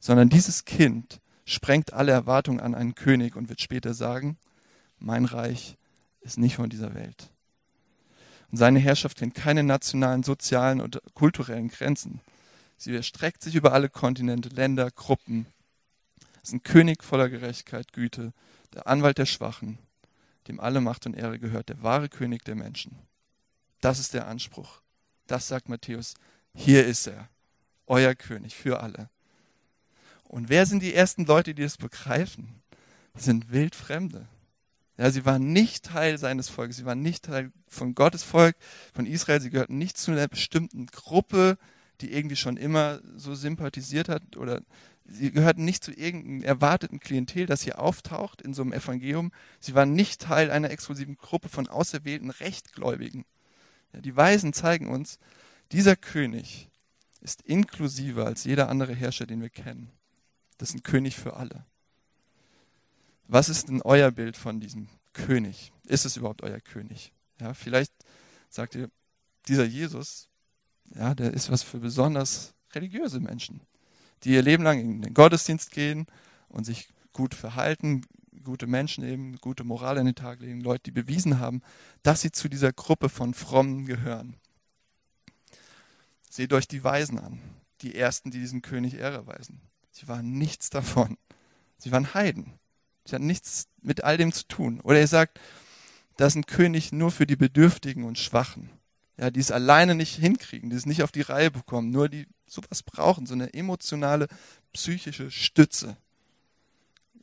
sondern 0.00 0.30
dieses 0.30 0.64
Kind 0.64 1.20
sprengt 1.44 1.92
alle 1.92 2.12
Erwartungen 2.12 2.60
an 2.60 2.74
einen 2.74 2.94
König 2.94 3.36
und 3.36 3.50
wird 3.50 3.60
später 3.60 3.92
sagen, 3.92 4.38
mein 4.98 5.26
Reich 5.26 5.76
ist 6.22 6.38
nicht 6.38 6.56
von 6.56 6.70
dieser 6.70 6.94
Welt. 6.94 7.30
Und 8.50 8.56
seine 8.56 8.78
Herrschaft 8.78 9.18
kennt 9.18 9.34
keine 9.34 9.62
nationalen, 9.62 10.22
sozialen 10.22 10.80
oder 10.80 11.00
kulturellen 11.12 11.68
Grenzen. 11.68 12.20
Sie 12.78 12.94
erstreckt 12.94 13.42
sich 13.42 13.54
über 13.54 13.72
alle 13.72 13.90
Kontinente, 13.90 14.48
Länder, 14.48 14.90
Gruppen. 14.90 15.46
Es 16.42 16.50
ist 16.50 16.54
ein 16.54 16.62
König 16.62 17.04
voller 17.04 17.28
Gerechtigkeit, 17.28 17.92
Güte, 17.92 18.32
der 18.74 18.86
Anwalt 18.86 19.18
der 19.18 19.26
Schwachen, 19.26 19.78
dem 20.46 20.60
alle 20.60 20.80
Macht 20.80 21.06
und 21.06 21.14
Ehre 21.14 21.38
gehört, 21.38 21.68
der 21.68 21.82
wahre 21.82 22.08
König 22.08 22.44
der 22.44 22.54
Menschen. 22.54 22.98
Das 23.80 23.98
ist 23.98 24.14
der 24.14 24.26
Anspruch 24.26 24.80
Das 25.26 25.48
sagt 25.48 25.68
Matthäus. 25.68 26.14
Hier 26.54 26.86
ist 26.86 27.06
er, 27.06 27.28
euer 27.86 28.14
König 28.14 28.56
für 28.56 28.80
alle. 28.80 29.10
Und 30.24 30.48
wer 30.48 30.66
sind 30.66 30.82
die 30.82 30.94
ersten 30.94 31.24
Leute, 31.24 31.54
die 31.54 31.62
das 31.62 31.76
begreifen? 31.76 32.62
Das 33.14 33.24
sind 33.24 33.50
Wildfremde. 33.50 34.26
Ja, 34.96 35.10
sie 35.10 35.24
waren 35.24 35.52
nicht 35.52 35.84
Teil 35.84 36.18
seines 36.18 36.48
Volkes, 36.48 36.76
sie 36.76 36.84
waren 36.84 37.02
nicht 37.02 37.26
Teil 37.26 37.52
von 37.68 37.94
Gottes 37.94 38.24
Volk, 38.24 38.56
von 38.92 39.06
Israel, 39.06 39.40
sie 39.40 39.50
gehörten 39.50 39.78
nicht 39.78 39.96
zu 39.96 40.10
einer 40.10 40.26
bestimmten 40.26 40.86
Gruppe, 40.86 41.56
die 42.00 42.12
irgendwie 42.12 42.36
schon 42.36 42.56
immer 42.56 43.00
so 43.16 43.34
sympathisiert 43.34 44.08
hat 44.08 44.36
oder 44.36 44.62
sie 45.08 45.32
gehörten 45.32 45.64
nicht 45.64 45.82
zu 45.82 45.92
irgendeinem 45.92 46.42
erwarteten 46.42 47.00
Klientel, 47.00 47.46
das 47.46 47.62
hier 47.62 47.80
auftaucht 47.80 48.42
in 48.42 48.54
so 48.54 48.62
einem 48.62 48.72
Evangelium. 48.72 49.32
Sie 49.58 49.74
waren 49.74 49.94
nicht 49.94 50.20
Teil 50.20 50.50
einer 50.50 50.70
exklusiven 50.70 51.16
Gruppe 51.16 51.48
von 51.48 51.66
auserwählten 51.66 52.30
Rechtgläubigen. 52.30 53.24
Ja, 53.92 54.00
die 54.00 54.16
Weisen 54.16 54.52
zeigen 54.52 54.88
uns, 54.88 55.18
dieser 55.72 55.96
König 55.96 56.68
ist 57.20 57.42
inklusiver 57.42 58.26
als 58.26 58.44
jeder 58.44 58.68
andere 58.68 58.94
Herrscher, 58.94 59.26
den 59.26 59.40
wir 59.40 59.50
kennen. 59.50 59.90
Das 60.58 60.70
ist 60.70 60.76
ein 60.76 60.82
König 60.82 61.16
für 61.16 61.36
alle. 61.36 61.64
Was 63.26 63.48
ist 63.48 63.68
denn 63.68 63.82
euer 63.82 64.10
Bild 64.10 64.36
von 64.36 64.60
diesem 64.60 64.88
König? 65.12 65.72
Ist 65.84 66.04
es 66.04 66.16
überhaupt 66.16 66.42
euer 66.42 66.60
König? 66.60 67.12
Ja, 67.40 67.54
vielleicht 67.54 67.92
sagt 68.48 68.74
ihr, 68.74 68.90
dieser 69.46 69.64
Jesus, 69.64 70.28
ja, 70.94 71.14
der 71.14 71.32
ist 71.32 71.50
was 71.50 71.62
für 71.62 71.78
besonders 71.78 72.54
religiöse 72.72 73.20
Menschen, 73.20 73.60
die 74.24 74.34
ihr 74.34 74.42
Leben 74.42 74.64
lang 74.64 74.78
in 74.78 75.02
den 75.02 75.14
Gottesdienst 75.14 75.70
gehen 75.70 76.06
und 76.48 76.64
sich 76.64 76.88
gut 77.12 77.34
verhalten, 77.34 78.02
gute 78.44 78.66
Menschen 78.66 79.04
eben, 79.04 79.36
gute 79.36 79.64
Moral 79.64 79.98
an 79.98 80.06
den 80.06 80.14
Tag 80.14 80.40
legen, 80.40 80.60
Leute, 80.60 80.84
die 80.84 80.90
bewiesen 80.90 81.38
haben, 81.38 81.62
dass 82.02 82.20
sie 82.20 82.32
zu 82.32 82.48
dieser 82.48 82.72
Gruppe 82.72 83.08
von 83.08 83.34
Frommen 83.34 83.86
gehören. 83.86 84.36
Seht 86.30 86.52
euch 86.52 86.68
die 86.68 86.84
Weisen 86.84 87.18
an, 87.18 87.40
die 87.82 87.94
ersten, 87.94 88.30
die 88.30 88.38
diesen 88.38 88.62
König 88.62 88.94
Ehre 88.94 89.26
weisen. 89.26 89.60
Sie 89.90 90.08
waren 90.08 90.32
nichts 90.32 90.70
davon. 90.70 91.16
Sie 91.78 91.92
waren 91.92 92.14
Heiden. 92.14 92.54
Sie 93.04 93.14
hatten 93.14 93.26
nichts 93.26 93.68
mit 93.80 94.04
all 94.04 94.16
dem 94.16 94.32
zu 94.32 94.46
tun. 94.46 94.80
Oder 94.80 95.00
er 95.00 95.06
sagt, 95.06 95.40
das 96.16 96.32
ist 96.32 96.36
ein 96.36 96.46
König 96.46 96.92
nur 96.92 97.10
für 97.10 97.26
die 97.26 97.36
Bedürftigen 97.36 98.04
und 98.04 98.18
Schwachen. 98.18 98.70
Ja, 99.18 99.30
die 99.30 99.40
es 99.40 99.50
alleine 99.50 99.96
nicht 99.96 100.14
hinkriegen, 100.14 100.70
die 100.70 100.76
es 100.76 100.86
nicht 100.86 101.02
auf 101.02 101.10
die 101.10 101.22
Reihe 101.22 101.50
bekommen, 101.50 101.90
nur 101.90 102.08
die 102.08 102.26
sowas 102.46 102.84
brauchen, 102.84 103.26
so 103.26 103.34
eine 103.34 103.52
emotionale, 103.52 104.28
psychische 104.72 105.30
Stütze. 105.30 105.96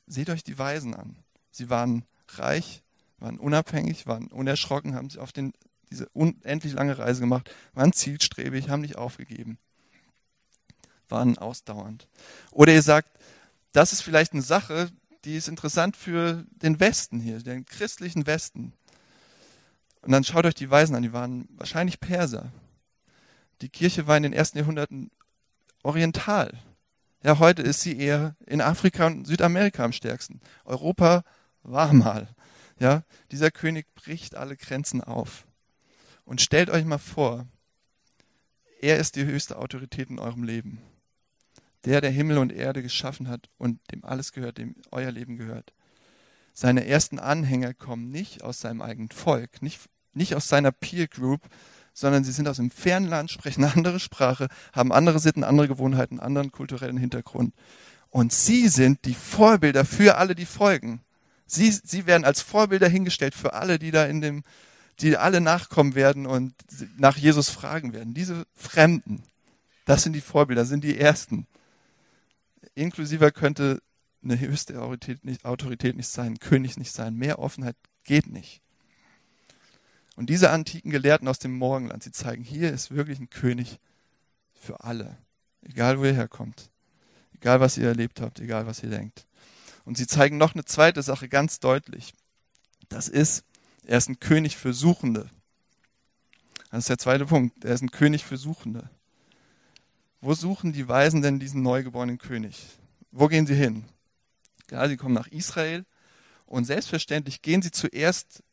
Seht 0.05 0.29
euch 0.29 0.43
die 0.43 0.59
Weisen 0.59 0.93
an. 0.93 1.15
Sie 1.51 1.69
waren 1.69 2.03
reich, 2.27 2.83
waren 3.17 3.39
unabhängig, 3.39 4.07
waren 4.07 4.27
unerschrocken, 4.27 4.93
haben 4.93 5.09
sich 5.09 5.19
auf 5.19 5.31
den, 5.31 5.53
diese 5.89 6.09
unendlich 6.09 6.73
lange 6.73 6.97
Reise 6.97 7.21
gemacht, 7.21 7.49
waren 7.73 7.93
zielstrebig, 7.93 8.69
haben 8.69 8.81
nicht 8.81 8.97
aufgegeben, 8.97 9.57
waren 11.07 11.37
ausdauernd. 11.37 12.09
Oder 12.51 12.73
ihr 12.73 12.81
sagt, 12.81 13.09
das 13.71 13.93
ist 13.93 14.01
vielleicht 14.01 14.33
eine 14.33 14.41
Sache, 14.41 14.89
die 15.23 15.37
ist 15.37 15.47
interessant 15.47 15.95
für 15.95 16.45
den 16.51 16.79
Westen 16.79 17.19
hier, 17.19 17.39
den 17.39 17.65
christlichen 17.65 18.27
Westen. 18.27 18.73
Und 20.05 20.11
dann 20.11 20.23
schaut 20.23 20.45
euch 20.45 20.53
die 20.53 20.69
Weisen 20.69 20.95
an, 20.95 21.03
die 21.03 21.13
waren 21.13 21.47
wahrscheinlich 21.49 21.99
Perser. 21.99 22.51
Die 23.61 23.69
Kirche 23.69 24.07
war 24.07 24.15
in 24.15 24.23
den 24.23 24.33
ersten 24.33 24.59
Jahrhunderten 24.59 25.11
oriental. 25.83 26.53
Ja, 27.23 27.39
heute 27.39 27.63
ist 27.63 27.81
sie 27.81 27.97
eher 27.97 28.35
in 28.45 28.61
Afrika 28.61 29.07
und 29.07 29.25
Südamerika 29.25 29.83
am 29.83 29.91
stärksten. 29.91 30.41
Europa 30.63 31.23
war 31.63 31.91
mal. 31.91 32.29
Ja, 32.79 33.03
dieser 33.31 33.51
König 33.51 33.87
bricht 33.95 34.35
alle 34.35 34.55
Grenzen 34.55 35.03
auf. 35.03 35.47
Und 36.23 36.39
stellt 36.39 36.69
euch 36.69 36.85
mal 36.85 36.99
vor, 36.99 37.47
er 38.81 38.97
ist 38.97 39.15
die 39.15 39.25
höchste 39.25 39.57
Autorität 39.57 40.09
in 40.09 40.19
eurem 40.19 40.43
Leben 40.43 40.81
der, 41.85 42.01
der 42.01 42.11
Himmel 42.11 42.39
und 42.39 42.51
Erde 42.51 42.81
geschaffen 42.81 43.27
hat 43.27 43.49
und 43.57 43.79
dem 43.91 44.03
alles 44.03 44.31
gehört, 44.31 44.57
dem 44.57 44.75
euer 44.91 45.11
Leben 45.11 45.37
gehört. 45.37 45.73
Seine 46.53 46.85
ersten 46.85 47.19
Anhänger 47.19 47.73
kommen 47.73 48.09
nicht 48.09 48.43
aus 48.43 48.59
seinem 48.59 48.81
eigenen 48.81 49.09
Volk, 49.09 49.61
nicht, 49.61 49.81
nicht 50.15 50.35
aus 50.35 50.47
seiner 50.47 50.71
Peer 50.71 51.07
Group, 51.07 51.41
sondern 51.93 52.23
sie 52.23 52.31
sind 52.31 52.47
aus 52.47 52.57
dem 52.57 52.71
fernen 52.71 53.07
Land, 53.07 53.31
sprechen 53.31 53.63
eine 53.63 53.73
andere 53.73 53.99
Sprache, 53.99 54.47
haben 54.73 54.91
andere 54.91 55.19
Sitten, 55.19 55.43
andere 55.43 55.67
Gewohnheiten, 55.67 56.19
anderen 56.19 56.51
kulturellen 56.51 56.97
Hintergrund. 56.97 57.53
Und 58.09 58.33
sie 58.33 58.67
sind 58.67 59.05
die 59.05 59.13
Vorbilder 59.13 59.85
für 59.85 60.17
alle, 60.17 60.35
die 60.35 60.45
folgen. 60.45 61.01
Sie, 61.45 61.71
sie 61.71 62.05
werden 62.05 62.25
als 62.25 62.41
Vorbilder 62.41 62.87
hingestellt 62.87 63.35
für 63.35 63.53
alle, 63.53 63.77
die 63.77 63.91
da 63.91 64.05
in 64.05 64.21
dem, 64.21 64.43
die 64.99 65.17
alle 65.17 65.41
nachkommen 65.41 65.95
werden 65.95 66.25
und 66.25 66.53
nach 66.97 67.17
Jesus 67.17 67.49
fragen 67.49 67.93
werden. 67.93 68.13
Diese 68.13 68.45
Fremden, 68.55 69.23
das 69.85 70.03
sind 70.03 70.13
die 70.13 70.21
Vorbilder, 70.21 70.65
sind 70.65 70.83
die 70.83 70.97
Ersten 70.97 71.47
inklusiver 72.75 73.31
könnte 73.31 73.81
eine 74.23 74.39
höchste 74.39 74.81
Autorität 74.81 75.23
nicht, 75.23 75.45
Autorität 75.45 75.95
nicht 75.95 76.09
sein, 76.09 76.39
König 76.39 76.77
nicht 76.77 76.91
sein. 76.91 77.15
Mehr 77.15 77.39
Offenheit 77.39 77.75
geht 78.03 78.27
nicht. 78.27 78.61
Und 80.15 80.29
diese 80.29 80.49
antiken 80.49 80.91
Gelehrten 80.91 81.27
aus 81.27 81.39
dem 81.39 81.57
Morgenland, 81.57 82.03
sie 82.03 82.11
zeigen, 82.11 82.43
hier 82.43 82.71
ist 82.71 82.91
wirklich 82.91 83.19
ein 83.19 83.29
König 83.29 83.79
für 84.53 84.83
alle. 84.83 85.17
Egal, 85.61 85.99
wo 85.99 86.05
ihr 86.05 86.13
herkommt. 86.13 86.69
Egal, 87.33 87.59
was 87.59 87.77
ihr 87.77 87.87
erlebt 87.87 88.21
habt, 88.21 88.39
egal, 88.39 88.65
was 88.65 88.81
ihr 88.81 88.89
denkt. 88.89 89.25
Und 89.83 89.97
sie 89.97 90.07
zeigen 90.07 90.37
noch 90.37 90.53
eine 90.53 90.65
zweite 90.65 91.03
Sache 91.03 91.27
ganz 91.27 91.59
deutlich. 91.59 92.13
Das 92.89 93.07
ist, 93.07 93.43
er 93.85 93.97
ist 93.97 94.09
ein 94.09 94.19
König 94.19 94.57
für 94.57 94.73
Suchende. 94.73 95.29
Das 96.71 96.79
ist 96.79 96.89
der 96.89 96.97
zweite 96.97 97.25
Punkt. 97.25 97.63
Er 97.63 97.73
ist 97.73 97.81
ein 97.81 97.91
König 97.91 98.25
für 98.25 98.37
Suchende. 98.37 98.89
Wo 100.21 100.33
suchen 100.33 100.73
die 100.73 100.87
Weisen 100.87 101.21
denn 101.21 101.39
diesen 101.39 101.61
neugeborenen 101.61 102.17
König? 102.17 102.65
Wo 103.11 103.27
gehen 103.27 103.45
sie 103.45 103.55
hin? 103.55 103.85
Ja, 104.71 104.87
sie 104.87 104.97
kommen 104.97 105.13
nach 105.13 105.27
Israel 105.27 105.85
und 106.47 106.65
selbstverständlich 106.65 107.41
gehen 107.41 107.61
sie 107.61 107.71
zuerst 107.71 108.43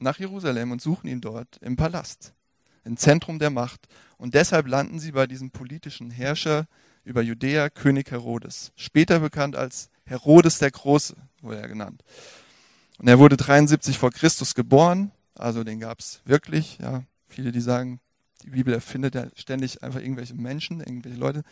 nach 0.00 0.18
Jerusalem 0.18 0.72
und 0.72 0.82
suchen 0.82 1.08
ihn 1.08 1.20
dort 1.20 1.58
im 1.58 1.76
Palast, 1.76 2.34
im 2.84 2.96
Zentrum 2.96 3.38
der 3.38 3.50
Macht. 3.50 3.88
Und 4.16 4.34
deshalb 4.34 4.66
landen 4.66 4.98
sie 4.98 5.12
bei 5.12 5.26
diesem 5.26 5.50
politischen 5.50 6.10
Herrscher 6.10 6.66
über 7.04 7.22
Judäa, 7.22 7.70
König 7.70 8.10
Herodes, 8.10 8.72
später 8.76 9.20
bekannt 9.20 9.56
als 9.56 9.90
Herodes 10.04 10.58
der 10.58 10.70
Große, 10.70 11.16
wurde 11.40 11.60
er 11.60 11.68
genannt. 11.68 12.02
Und 12.98 13.08
er 13.08 13.18
wurde 13.18 13.36
73 13.36 13.98
vor 13.98 14.10
Christus 14.10 14.54
geboren, 14.54 15.12
also 15.34 15.64
den 15.64 15.80
gab 15.80 16.00
es 16.00 16.20
wirklich. 16.24 16.78
Ja, 16.80 17.04
viele, 17.28 17.52
die 17.52 17.60
sagen, 17.60 18.00
die 18.44 18.50
Bibel 18.50 18.74
erfindet 18.74 19.14
ja 19.14 19.26
ständig 19.34 19.82
einfach 19.82 20.00
irgendwelche 20.00 20.34
Menschen, 20.34 20.80
irgendwelche 20.80 21.18
Leute. 21.18 21.42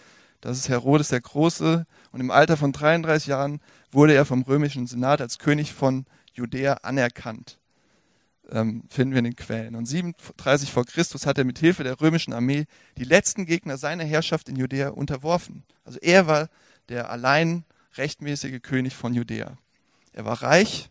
Das 0.41 0.59
ist 0.59 0.69
Herodes 0.69 1.09
der 1.09 1.21
Große. 1.21 1.87
Und 2.13 2.21
im 2.21 2.31
Alter 2.31 2.57
von 2.57 2.73
33 2.73 3.29
Jahren 3.29 3.61
wurde 3.91 4.15
er 4.15 4.25
vom 4.25 4.43
römischen 4.43 4.87
Senat 4.87 5.21
als 5.21 5.39
König 5.39 5.73
von 5.73 6.05
Judäa 6.35 6.75
anerkannt. 6.83 7.59
Ähm, 8.51 8.85
finden 8.89 9.13
wir 9.13 9.19
in 9.19 9.25
den 9.25 9.37
Quellen. 9.37 9.75
Und 9.75 9.87
37 9.87 10.71
vor 10.71 10.85
Christus 10.85 11.27
hat 11.27 11.39
er 11.39 11.45
mit 11.45 11.59
Hilfe 11.59 11.83
der 11.83 12.01
römischen 12.01 12.33
Armee 12.33 12.67
die 12.97 13.05
letzten 13.05 13.45
Gegner 13.45 13.77
seiner 13.77 14.05
Herrschaft 14.05 14.49
in 14.49 14.57
Judäa 14.57 14.91
unterworfen. 14.91 15.65
Also 15.85 15.99
er 16.01 16.27
war 16.27 16.49
der 16.89 17.11
allein 17.11 17.65
rechtmäßige 17.97 18.63
König 18.63 18.95
von 18.95 19.15
Judäa. 19.15 19.59
Er 20.13 20.25
war 20.25 20.43
reich, 20.43 20.91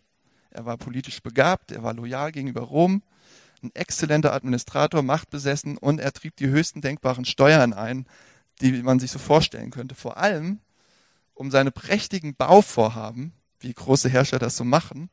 er 0.52 0.66
war 0.66 0.78
politisch 0.78 1.22
begabt, 1.22 1.72
er 1.72 1.84
war 1.84 1.94
loyal 1.94 2.32
gegenüber 2.32 2.62
Rom 2.62 3.02
ein 3.66 3.76
exzellenter 3.76 4.34
Administrator, 4.34 5.02
machtbesessen 5.02 5.78
und 5.78 6.00
er 6.00 6.14
trieb 6.14 6.36
die 6.38 6.48
höchsten 6.48 6.82
denkbaren 6.82 7.26
Steuern 7.26 7.74
ein, 7.74 8.06
die 8.62 8.72
man 8.84 9.00
sich 9.00 9.12
so 9.12 9.20
vorstellen 9.20 9.72
könnte. 9.72 9.96
Vor 9.96 10.18
allem, 10.18 10.60
um 11.34 11.52
seine 11.52 11.72
prächtigen 11.72 12.36
Bauvorhaben, 12.36 13.34
wie 13.60 13.74
große 13.74 14.10
Herrscher 14.10 14.40
das 14.40 14.56
so 14.56 14.64
machen, 14.64 15.10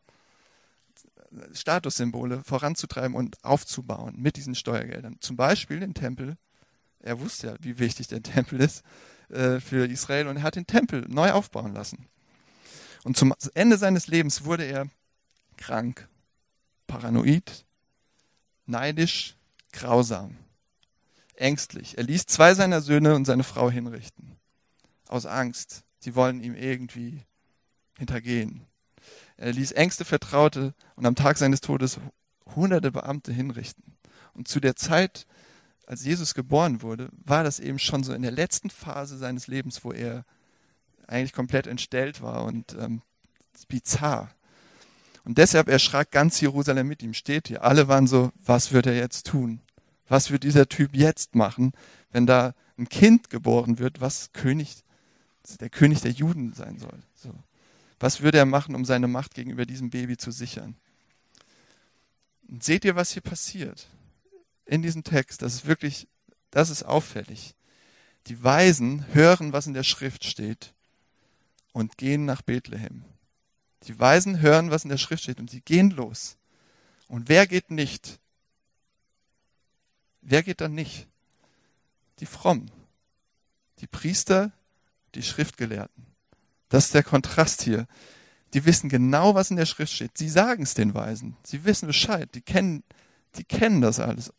Statussymbole 1.52 2.42
voranzutreiben 2.44 3.14
und 3.16 3.42
aufzubauen 3.44 4.14
mit 4.16 4.36
diesen 4.36 4.54
Steuergeldern. 4.54 5.16
Zum 5.20 5.36
Beispiel 5.36 5.80
den 5.80 5.94
Tempel. 5.94 6.36
Er 7.00 7.20
wusste 7.20 7.48
ja, 7.48 7.54
wie 7.60 7.78
wichtig 7.78 8.08
der 8.08 8.22
Tempel 8.22 8.60
ist 8.60 8.82
äh, 9.28 9.60
für 9.60 9.86
Israel 9.86 10.28
und 10.28 10.36
er 10.36 10.42
hat 10.42 10.56
den 10.56 10.66
Tempel 10.66 11.04
neu 11.08 11.32
aufbauen 11.32 11.72
lassen. 11.72 12.06
Und 13.04 13.16
zum 13.16 13.34
Ende 13.54 13.78
seines 13.78 14.06
Lebens 14.06 14.44
wurde 14.44 14.64
er 14.64 14.86
krank, 15.56 16.08
paranoid, 16.86 17.64
neidisch, 18.66 19.36
grausam, 19.72 20.36
ängstlich. 21.34 21.98
Er 21.98 22.04
ließ 22.04 22.26
zwei 22.26 22.54
seiner 22.54 22.80
Söhne 22.80 23.14
und 23.14 23.24
seine 23.24 23.44
Frau 23.44 23.70
hinrichten. 23.70 24.36
Aus 25.08 25.26
Angst. 25.26 25.84
Sie 25.98 26.14
wollen 26.14 26.42
ihm 26.42 26.54
irgendwie 26.54 27.22
hintergehen. 27.98 28.66
Er 29.42 29.52
ließ 29.52 29.72
engste 29.72 30.04
Vertraute 30.04 30.72
und 30.94 31.04
am 31.04 31.16
Tag 31.16 31.36
seines 31.36 31.60
Todes 31.60 31.98
hunderte 32.54 32.92
Beamte 32.92 33.32
hinrichten. 33.32 33.96
Und 34.34 34.46
zu 34.46 34.60
der 34.60 34.76
Zeit, 34.76 35.26
als 35.84 36.04
Jesus 36.04 36.34
geboren 36.34 36.80
wurde, 36.80 37.08
war 37.24 37.42
das 37.42 37.58
eben 37.58 37.80
schon 37.80 38.04
so 38.04 38.14
in 38.14 38.22
der 38.22 38.30
letzten 38.30 38.70
Phase 38.70 39.18
seines 39.18 39.48
Lebens, 39.48 39.84
wo 39.84 39.90
er 39.90 40.24
eigentlich 41.08 41.32
komplett 41.32 41.66
entstellt 41.66 42.22
war 42.22 42.44
und 42.44 42.76
ähm, 42.78 43.02
bizarr. 43.66 44.30
Und 45.24 45.38
deshalb 45.38 45.68
erschrak 45.68 46.12
ganz 46.12 46.40
Jerusalem 46.40 46.86
mit 46.86 47.02
ihm, 47.02 47.12
steht 47.12 47.48
hier. 47.48 47.64
Alle 47.64 47.88
waren 47.88 48.06
so, 48.06 48.30
was 48.44 48.72
wird 48.72 48.86
er 48.86 48.94
jetzt 48.94 49.26
tun? 49.26 49.60
Was 50.06 50.30
wird 50.30 50.44
dieser 50.44 50.68
Typ 50.68 50.94
jetzt 50.94 51.34
machen, 51.34 51.72
wenn 52.12 52.26
da 52.26 52.54
ein 52.78 52.88
Kind 52.88 53.28
geboren 53.28 53.80
wird, 53.80 54.00
was 54.00 54.32
König, 54.32 54.84
der 55.58 55.68
König 55.68 56.00
der 56.00 56.12
Juden 56.12 56.52
sein 56.52 56.78
soll? 56.78 57.00
So. 57.16 57.34
Was 58.02 58.20
würde 58.20 58.38
er 58.38 58.46
machen, 58.46 58.74
um 58.74 58.84
seine 58.84 59.06
Macht 59.06 59.32
gegenüber 59.32 59.64
diesem 59.64 59.90
Baby 59.90 60.16
zu 60.16 60.32
sichern? 60.32 60.74
Und 62.48 62.64
seht 62.64 62.84
ihr, 62.84 62.96
was 62.96 63.12
hier 63.12 63.22
passiert? 63.22 63.86
In 64.66 64.82
diesem 64.82 65.04
Text, 65.04 65.40
das 65.40 65.54
ist 65.54 65.66
wirklich, 65.66 66.08
das 66.50 66.68
ist 66.68 66.82
auffällig. 66.82 67.54
Die 68.26 68.42
Weisen 68.42 69.06
hören, 69.14 69.52
was 69.52 69.68
in 69.68 69.74
der 69.74 69.84
Schrift 69.84 70.24
steht 70.24 70.74
und 71.72 71.96
gehen 71.96 72.24
nach 72.24 72.42
Bethlehem. 72.42 73.04
Die 73.84 73.96
Weisen 74.00 74.40
hören, 74.40 74.72
was 74.72 74.82
in 74.82 74.90
der 74.90 74.98
Schrift 74.98 75.22
steht 75.22 75.38
und 75.38 75.48
sie 75.48 75.60
gehen 75.60 75.92
los. 75.92 76.36
Und 77.06 77.28
wer 77.28 77.46
geht 77.46 77.70
nicht? 77.70 78.18
Wer 80.22 80.42
geht 80.42 80.60
dann 80.60 80.74
nicht? 80.74 81.06
Die 82.18 82.26
Frommen, 82.26 82.68
die 83.78 83.86
Priester, 83.86 84.50
die 85.14 85.22
Schriftgelehrten. 85.22 86.11
Das 86.72 86.86
ist 86.86 86.94
der 86.94 87.02
Kontrast 87.02 87.60
hier. 87.60 87.86
Die 88.54 88.64
wissen 88.64 88.88
genau, 88.88 89.34
was 89.34 89.50
in 89.50 89.58
der 89.58 89.66
Schrift 89.66 89.92
steht. 89.92 90.16
Sie 90.16 90.30
sagen 90.30 90.62
es 90.62 90.72
den 90.72 90.94
Weisen. 90.94 91.36
Sie 91.44 91.66
wissen 91.66 91.86
Bescheid. 91.86 92.34
Die 92.34 92.40
kennen, 92.40 92.82
die 93.34 93.44
kennen 93.44 93.82
das 93.82 94.00
alles. 94.00 94.32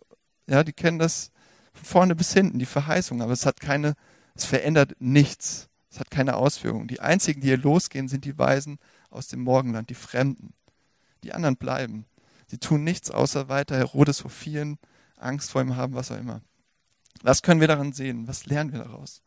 Ja, 0.48 0.64
die 0.64 0.74
kennen 0.74 0.98
das 0.98 1.30
von 1.74 1.86
vorne 1.86 2.16
bis 2.16 2.34
hinten, 2.34 2.58
die 2.58 2.66
Verheißung. 2.66 3.22
Aber 3.22 3.34
es 3.34 3.46
hat 3.46 3.60
keine, 3.60 3.94
es 4.34 4.46
verändert 4.46 4.96
nichts. 4.98 5.70
Es 5.92 6.00
hat 6.00 6.10
keine 6.10 6.36
Auswirkungen. 6.36 6.88
Die 6.88 7.02
einzigen, 7.02 7.40
die 7.40 7.50
hier 7.50 7.58
losgehen, 7.58 8.08
sind 8.08 8.26
die 8.26 8.40
Weisen 8.40 8.80
aus 9.12 9.28
dem 9.28 9.42
Morgenland, 9.42 9.92
die 9.92 9.96
Fremden. 9.96 10.56
Die 11.24 11.34
anderen 11.34 11.56
bleiben. 11.56 12.08
Sie 12.48 12.58
tun 12.58 12.84
nichts, 12.84 13.12
außer 13.12 13.48
weiter 13.48 13.78
Herodes 13.78 14.24
hofieren, 14.24 14.80
Angst 15.18 15.52
vor 15.52 15.62
ihm 15.62 15.76
haben, 15.76 15.94
was 15.94 16.10
auch 16.10 16.18
immer. 16.18 16.42
Was 17.22 17.44
können 17.44 17.62
wir 17.62 17.68
daran 17.68 17.94
sehen? 17.94 18.28
Was 18.28 18.48
lernen 18.48 18.72
wir 18.72 18.80
daraus? 18.80 19.22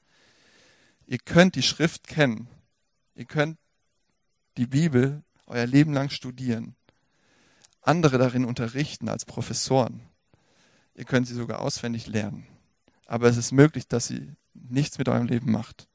Ihr 1.06 1.18
könnt 1.18 1.54
die 1.54 1.62
Schrift 1.62 2.08
kennen. 2.08 2.48
Ihr 3.16 3.24
könnt 3.24 3.58
die 4.58 4.66
Bibel 4.66 5.24
euer 5.46 5.66
Leben 5.66 5.94
lang 5.94 6.10
studieren. 6.10 6.76
Andere 7.80 8.18
darin 8.18 8.44
unterrichten 8.44 9.08
als 9.08 9.24
Professoren. 9.24 10.02
Ihr 10.94 11.04
könnt 11.04 11.26
sie 11.26 11.34
sogar 11.34 11.60
auswendig 11.60 12.06
lernen. 12.06 12.46
Aber 13.06 13.28
es 13.28 13.38
ist 13.38 13.52
möglich, 13.52 13.88
dass 13.88 14.06
sie 14.06 14.34
nichts 14.52 14.98
mit 14.98 15.08
eurem 15.08 15.26
Leben 15.26 15.50
macht. 15.50 15.88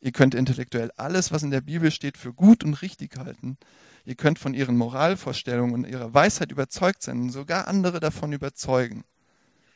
Ihr 0.00 0.12
könnt 0.12 0.34
intellektuell 0.34 0.90
alles, 0.96 1.32
was 1.32 1.42
in 1.42 1.50
der 1.50 1.60
Bibel 1.62 1.90
steht, 1.90 2.18
für 2.18 2.34
gut 2.34 2.64
und 2.64 2.74
richtig 2.82 3.16
halten. 3.16 3.56
Ihr 4.04 4.16
könnt 4.16 4.38
von 4.38 4.52
ihren 4.52 4.76
Moralvorstellungen 4.76 5.74
und 5.74 5.86
ihrer 5.86 6.12
Weisheit 6.12 6.50
überzeugt 6.50 7.02
sein 7.02 7.20
und 7.20 7.30
sogar 7.30 7.66
andere 7.66 7.98
davon 7.98 8.32
überzeugen 8.32 9.04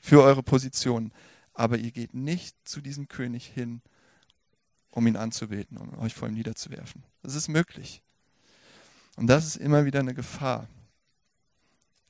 für 0.00 0.23
eure 0.23 0.42
Position. 0.42 1.12
Aber 1.54 1.78
ihr 1.78 1.92
geht 1.92 2.12
nicht 2.12 2.56
zu 2.64 2.83
diesem 2.83 3.09
König 3.09 3.47
hin, 3.47 3.80
um 4.96 5.06
ihn 5.06 5.16
anzubeten, 5.16 5.76
um 5.76 5.98
euch 5.98 6.14
vor 6.14 6.26
ihm 6.26 6.34
niederzuwerfen. 6.34 7.04
Das 7.22 7.34
ist 7.34 7.48
möglich. 7.48 8.02
Und 9.16 9.26
das 9.26 9.44
ist 9.44 9.56
immer 9.56 9.84
wieder 9.84 10.00
eine 10.00 10.14
Gefahr. 10.14 10.68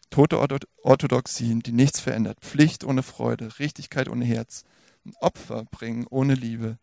Tote 0.08 0.38
Orthodoxien, 0.82 1.60
die 1.60 1.72
nichts 1.72 1.98
verändert, 1.98 2.38
Pflicht 2.40 2.84
ohne 2.84 3.02
Freude, 3.02 3.58
Richtigkeit 3.58 4.08
ohne 4.08 4.24
Herz, 4.24 4.64
ein 5.04 5.14
Opfer 5.16 5.64
bringen 5.64 6.06
ohne 6.08 6.34
Liebe, 6.34 6.78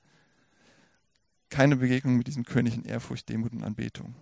keine 1.50 1.77
Begegnung 1.77 2.17
mit 2.17 2.27
diesem 2.27 2.43
König 2.43 2.75
in 2.75 2.83
Ehrfurcht, 2.83 3.29
Demut 3.29 3.53
und 3.53 3.63
Anbetung. 3.63 4.13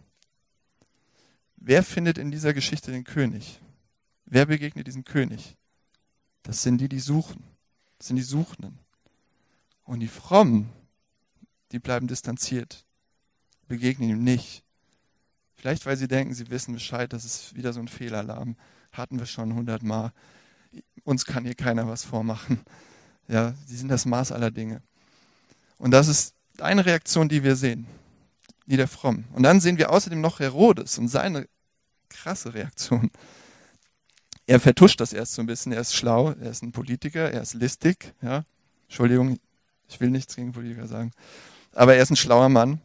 Wer 1.56 1.82
findet 1.82 2.20
in 2.20 2.30
dieser 2.30 2.54
Geschichte 2.54 2.92
den 2.92 3.06
König? 3.06 3.60
Wer 4.26 4.46
begegnet 4.46 4.86
diesem 4.86 5.04
König? 5.04 5.58
Das 6.44 6.62
sind 6.62 6.80
die, 6.80 6.90
die 6.90 7.00
suchen. 7.00 7.44
Das 7.98 8.08
sind 8.08 8.18
die 8.18 8.22
Suchenden. 8.22 8.78
Und 9.84 10.00
die 10.00 10.08
Frommen, 10.08 10.70
die 11.72 11.80
bleiben 11.80 12.08
distanziert, 12.08 12.86
begegnen 13.68 14.10
ihm 14.10 14.24
nicht. 14.24 14.64
Vielleicht, 15.56 15.86
weil 15.86 15.98
sie 15.98 16.08
denken, 16.08 16.34
sie 16.34 16.50
wissen 16.50 16.74
Bescheid, 16.74 17.14
das 17.14 17.24
ist 17.24 17.56
wieder 17.56 17.72
so 17.72 17.80
ein 17.80 17.88
Fehlalarm. 17.88 18.56
Hatten 18.92 19.20
wir 19.20 19.26
schon 19.26 19.54
hundertmal. 19.54 20.12
Uns 21.04 21.26
kann 21.26 21.46
hier 21.46 21.56
keiner 21.56 21.88
was 21.88 22.04
vormachen. 22.04 22.62
Ja, 23.28 23.54
sie 23.66 23.78
sind 23.78 23.90
das 23.90 24.06
Maß 24.06 24.32
aller 24.32 24.52
Dinge. 24.52 24.82
Und 25.78 25.92
das 25.92 26.08
ist 26.08 26.34
eine 26.60 26.86
Reaktion, 26.86 27.30
die 27.30 27.44
wir 27.44 27.56
sehen, 27.56 27.88
die 28.66 28.76
der 28.76 28.88
Fromm. 28.88 29.26
Und 29.34 29.44
dann 29.44 29.62
sehen 29.62 29.78
wir 29.78 29.92
außerdem 29.92 30.20
noch 30.20 30.40
Herodes 30.40 30.98
und 30.98 31.08
seine 31.08 31.48
krasse 32.10 32.54
Reaktion. 32.54 33.10
Er 34.48 34.60
vertuscht 34.60 35.00
das 35.00 35.14
erst 35.14 35.34
so 35.34 35.42
ein 35.42 35.46
bisschen. 35.46 35.72
Er 35.72 35.82
ist 35.82 35.96
schlau, 35.96 36.32
er 36.32 36.52
ist 36.52 36.62
ein 36.62 36.72
Politiker, 36.72 37.32
er 37.32 37.42
ist 37.42 37.54
listig. 37.54 38.14
Ja? 38.22 38.44
Entschuldigung, 38.88 39.40
ich 39.88 40.00
will 40.00 40.10
nichts 40.10 40.36
gegen 40.36 40.52
Politiker 40.52 40.88
sagen. 40.88 41.12
Aber 41.74 41.96
er 41.96 42.04
ist 42.04 42.10
ein 42.10 42.16
schlauer 42.16 42.50
Mann. 42.50 42.82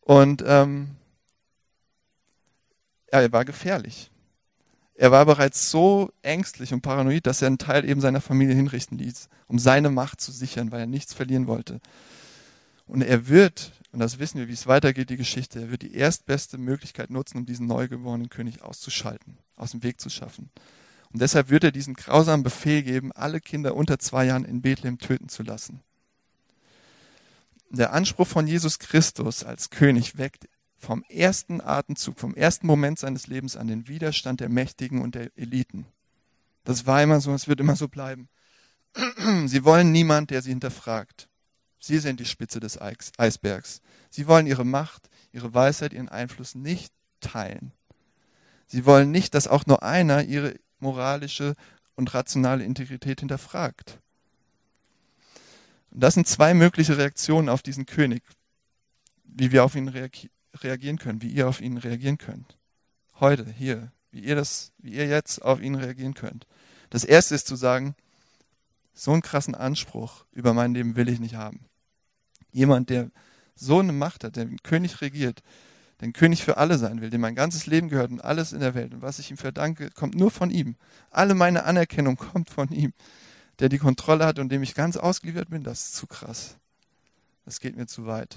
Und 0.00 0.42
ähm, 0.46 0.96
er 3.08 3.30
war 3.32 3.44
gefährlich. 3.44 4.10
Er 4.94 5.12
war 5.12 5.24
bereits 5.26 5.70
so 5.70 6.10
ängstlich 6.22 6.72
und 6.72 6.82
paranoid, 6.82 7.26
dass 7.26 7.40
er 7.40 7.46
einen 7.46 7.58
Teil 7.58 7.88
eben 7.88 8.00
seiner 8.00 8.20
Familie 8.20 8.56
hinrichten 8.56 8.98
ließ, 8.98 9.28
um 9.46 9.58
seine 9.58 9.90
Macht 9.90 10.20
zu 10.20 10.32
sichern, 10.32 10.72
weil 10.72 10.80
er 10.80 10.86
nichts 10.86 11.14
verlieren 11.14 11.46
wollte. 11.46 11.80
Und 12.86 13.02
er 13.02 13.28
wird, 13.28 13.72
und 13.92 14.00
das 14.00 14.18
wissen 14.18 14.38
wir, 14.38 14.48
wie 14.48 14.54
es 14.54 14.66
weitergeht, 14.66 15.10
die 15.10 15.16
Geschichte, 15.16 15.60
er 15.60 15.70
wird 15.70 15.82
die 15.82 15.94
erstbeste 15.94 16.58
Möglichkeit 16.58 17.10
nutzen, 17.10 17.38
um 17.38 17.46
diesen 17.46 17.68
neugeborenen 17.68 18.28
König 18.28 18.62
auszuschalten, 18.62 19.38
aus 19.54 19.70
dem 19.70 19.84
Weg 19.84 20.00
zu 20.00 20.10
schaffen. 20.10 20.50
Und 21.12 21.22
deshalb 21.22 21.48
wird 21.48 21.64
er 21.64 21.72
diesen 21.72 21.94
grausamen 21.94 22.42
Befehl 22.42 22.82
geben, 22.82 23.12
alle 23.12 23.40
Kinder 23.40 23.76
unter 23.76 24.00
zwei 24.00 24.24
Jahren 24.24 24.44
in 24.44 24.62
Bethlehem 24.62 24.98
töten 24.98 25.28
zu 25.28 25.42
lassen. 25.42 25.80
Der 27.70 27.92
Anspruch 27.92 28.26
von 28.26 28.46
Jesus 28.46 28.78
Christus 28.78 29.44
als 29.44 29.68
König 29.68 30.16
weckt 30.16 30.48
vom 30.76 31.02
ersten 31.08 31.60
Atemzug, 31.60 32.18
vom 32.18 32.34
ersten 32.34 32.66
Moment 32.66 32.98
seines 32.98 33.26
Lebens 33.26 33.56
an 33.56 33.66
den 33.66 33.88
Widerstand 33.88 34.40
der 34.40 34.48
Mächtigen 34.48 35.02
und 35.02 35.14
der 35.14 35.36
Eliten. 35.36 35.86
Das 36.64 36.86
war 36.86 37.02
immer 37.02 37.20
so, 37.20 37.34
es 37.34 37.48
wird 37.48 37.60
immer 37.60 37.76
so 37.76 37.88
bleiben. 37.88 38.28
Sie 39.46 39.64
wollen 39.64 39.92
niemand, 39.92 40.30
der 40.30 40.40
sie 40.40 40.50
hinterfragt. 40.50 41.28
Sie 41.78 41.98
sind 41.98 42.20
die 42.20 42.24
Spitze 42.24 42.58
des 42.58 42.80
Eisbergs. 42.80 43.80
Sie 44.10 44.26
wollen 44.26 44.46
ihre 44.46 44.64
Macht, 44.64 45.10
ihre 45.32 45.52
Weisheit, 45.52 45.92
ihren 45.92 46.08
Einfluss 46.08 46.54
nicht 46.54 46.92
teilen. 47.20 47.72
Sie 48.66 48.84
wollen 48.84 49.10
nicht, 49.10 49.34
dass 49.34 49.46
auch 49.46 49.66
nur 49.66 49.82
einer 49.82 50.24
ihre 50.24 50.54
moralische 50.78 51.54
und 51.96 52.14
rationale 52.14 52.64
Integrität 52.64 53.20
hinterfragt. 53.20 54.00
Und 55.98 56.02
das 56.02 56.14
sind 56.14 56.28
zwei 56.28 56.54
mögliche 56.54 56.96
Reaktionen 56.96 57.48
auf 57.48 57.60
diesen 57.60 57.84
König, 57.84 58.22
wie 59.24 59.50
wir 59.50 59.64
auf 59.64 59.74
ihn 59.74 59.88
reagieren 59.88 60.96
können, 60.96 61.22
wie 61.22 61.28
ihr 61.28 61.48
auf 61.48 61.60
ihn 61.60 61.76
reagieren 61.76 62.18
könnt. 62.18 62.56
Heute, 63.18 63.44
hier, 63.50 63.90
wie 64.12 64.20
ihr 64.20 64.36
das, 64.36 64.70
wie 64.78 64.92
ihr 64.92 65.08
jetzt 65.08 65.42
auf 65.42 65.60
ihn 65.60 65.74
reagieren 65.74 66.14
könnt. 66.14 66.46
Das 66.90 67.02
erste 67.02 67.34
ist 67.34 67.48
zu 67.48 67.56
sagen, 67.56 67.96
so 68.94 69.10
einen 69.10 69.22
krassen 69.22 69.56
Anspruch 69.56 70.24
über 70.30 70.54
mein 70.54 70.72
Leben 70.72 70.94
will 70.94 71.08
ich 71.08 71.18
nicht 71.18 71.34
haben. 71.34 71.64
Jemand, 72.52 72.90
der 72.90 73.10
so 73.56 73.80
eine 73.80 73.92
Macht 73.92 74.22
hat, 74.22 74.36
der 74.36 74.44
den 74.44 74.62
König 74.62 75.00
regiert, 75.00 75.42
den 76.00 76.12
König 76.12 76.44
für 76.44 76.58
alle 76.58 76.78
sein 76.78 77.00
will, 77.00 77.10
dem 77.10 77.22
mein 77.22 77.34
ganzes 77.34 77.66
Leben 77.66 77.88
gehört 77.88 78.12
und 78.12 78.20
alles 78.20 78.52
in 78.52 78.60
der 78.60 78.76
Welt 78.76 78.94
und 78.94 79.02
was 79.02 79.18
ich 79.18 79.32
ihm 79.32 79.36
verdanke, 79.36 79.90
kommt 79.90 80.14
nur 80.14 80.30
von 80.30 80.50
ihm. 80.52 80.76
Alle 81.10 81.34
meine 81.34 81.64
Anerkennung 81.64 82.14
kommt 82.32 82.50
von 82.50 82.70
ihm, 82.70 82.92
der 83.58 83.68
die 83.68 83.78
Kontrolle 83.78 84.24
hat 84.24 84.38
und 84.38 84.50
dem 84.50 84.62
ich 84.62 84.74
ganz 84.74 84.96
ausgeliefert 84.96 85.50
bin, 85.50 85.64
das 85.64 85.86
ist 85.86 85.96
zu 85.96 86.06
krass. 86.06 86.56
Das 87.44 87.60
geht 87.60 87.76
mir 87.76 87.86
zu 87.86 88.06
weit. 88.06 88.36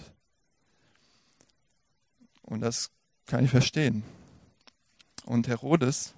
Und 2.41 2.62
das 2.62 2.89
kann 3.25 3.45
ich 3.45 3.51
verstehen. 3.51 4.03
Und 5.25 5.47
Herodes 5.47 6.13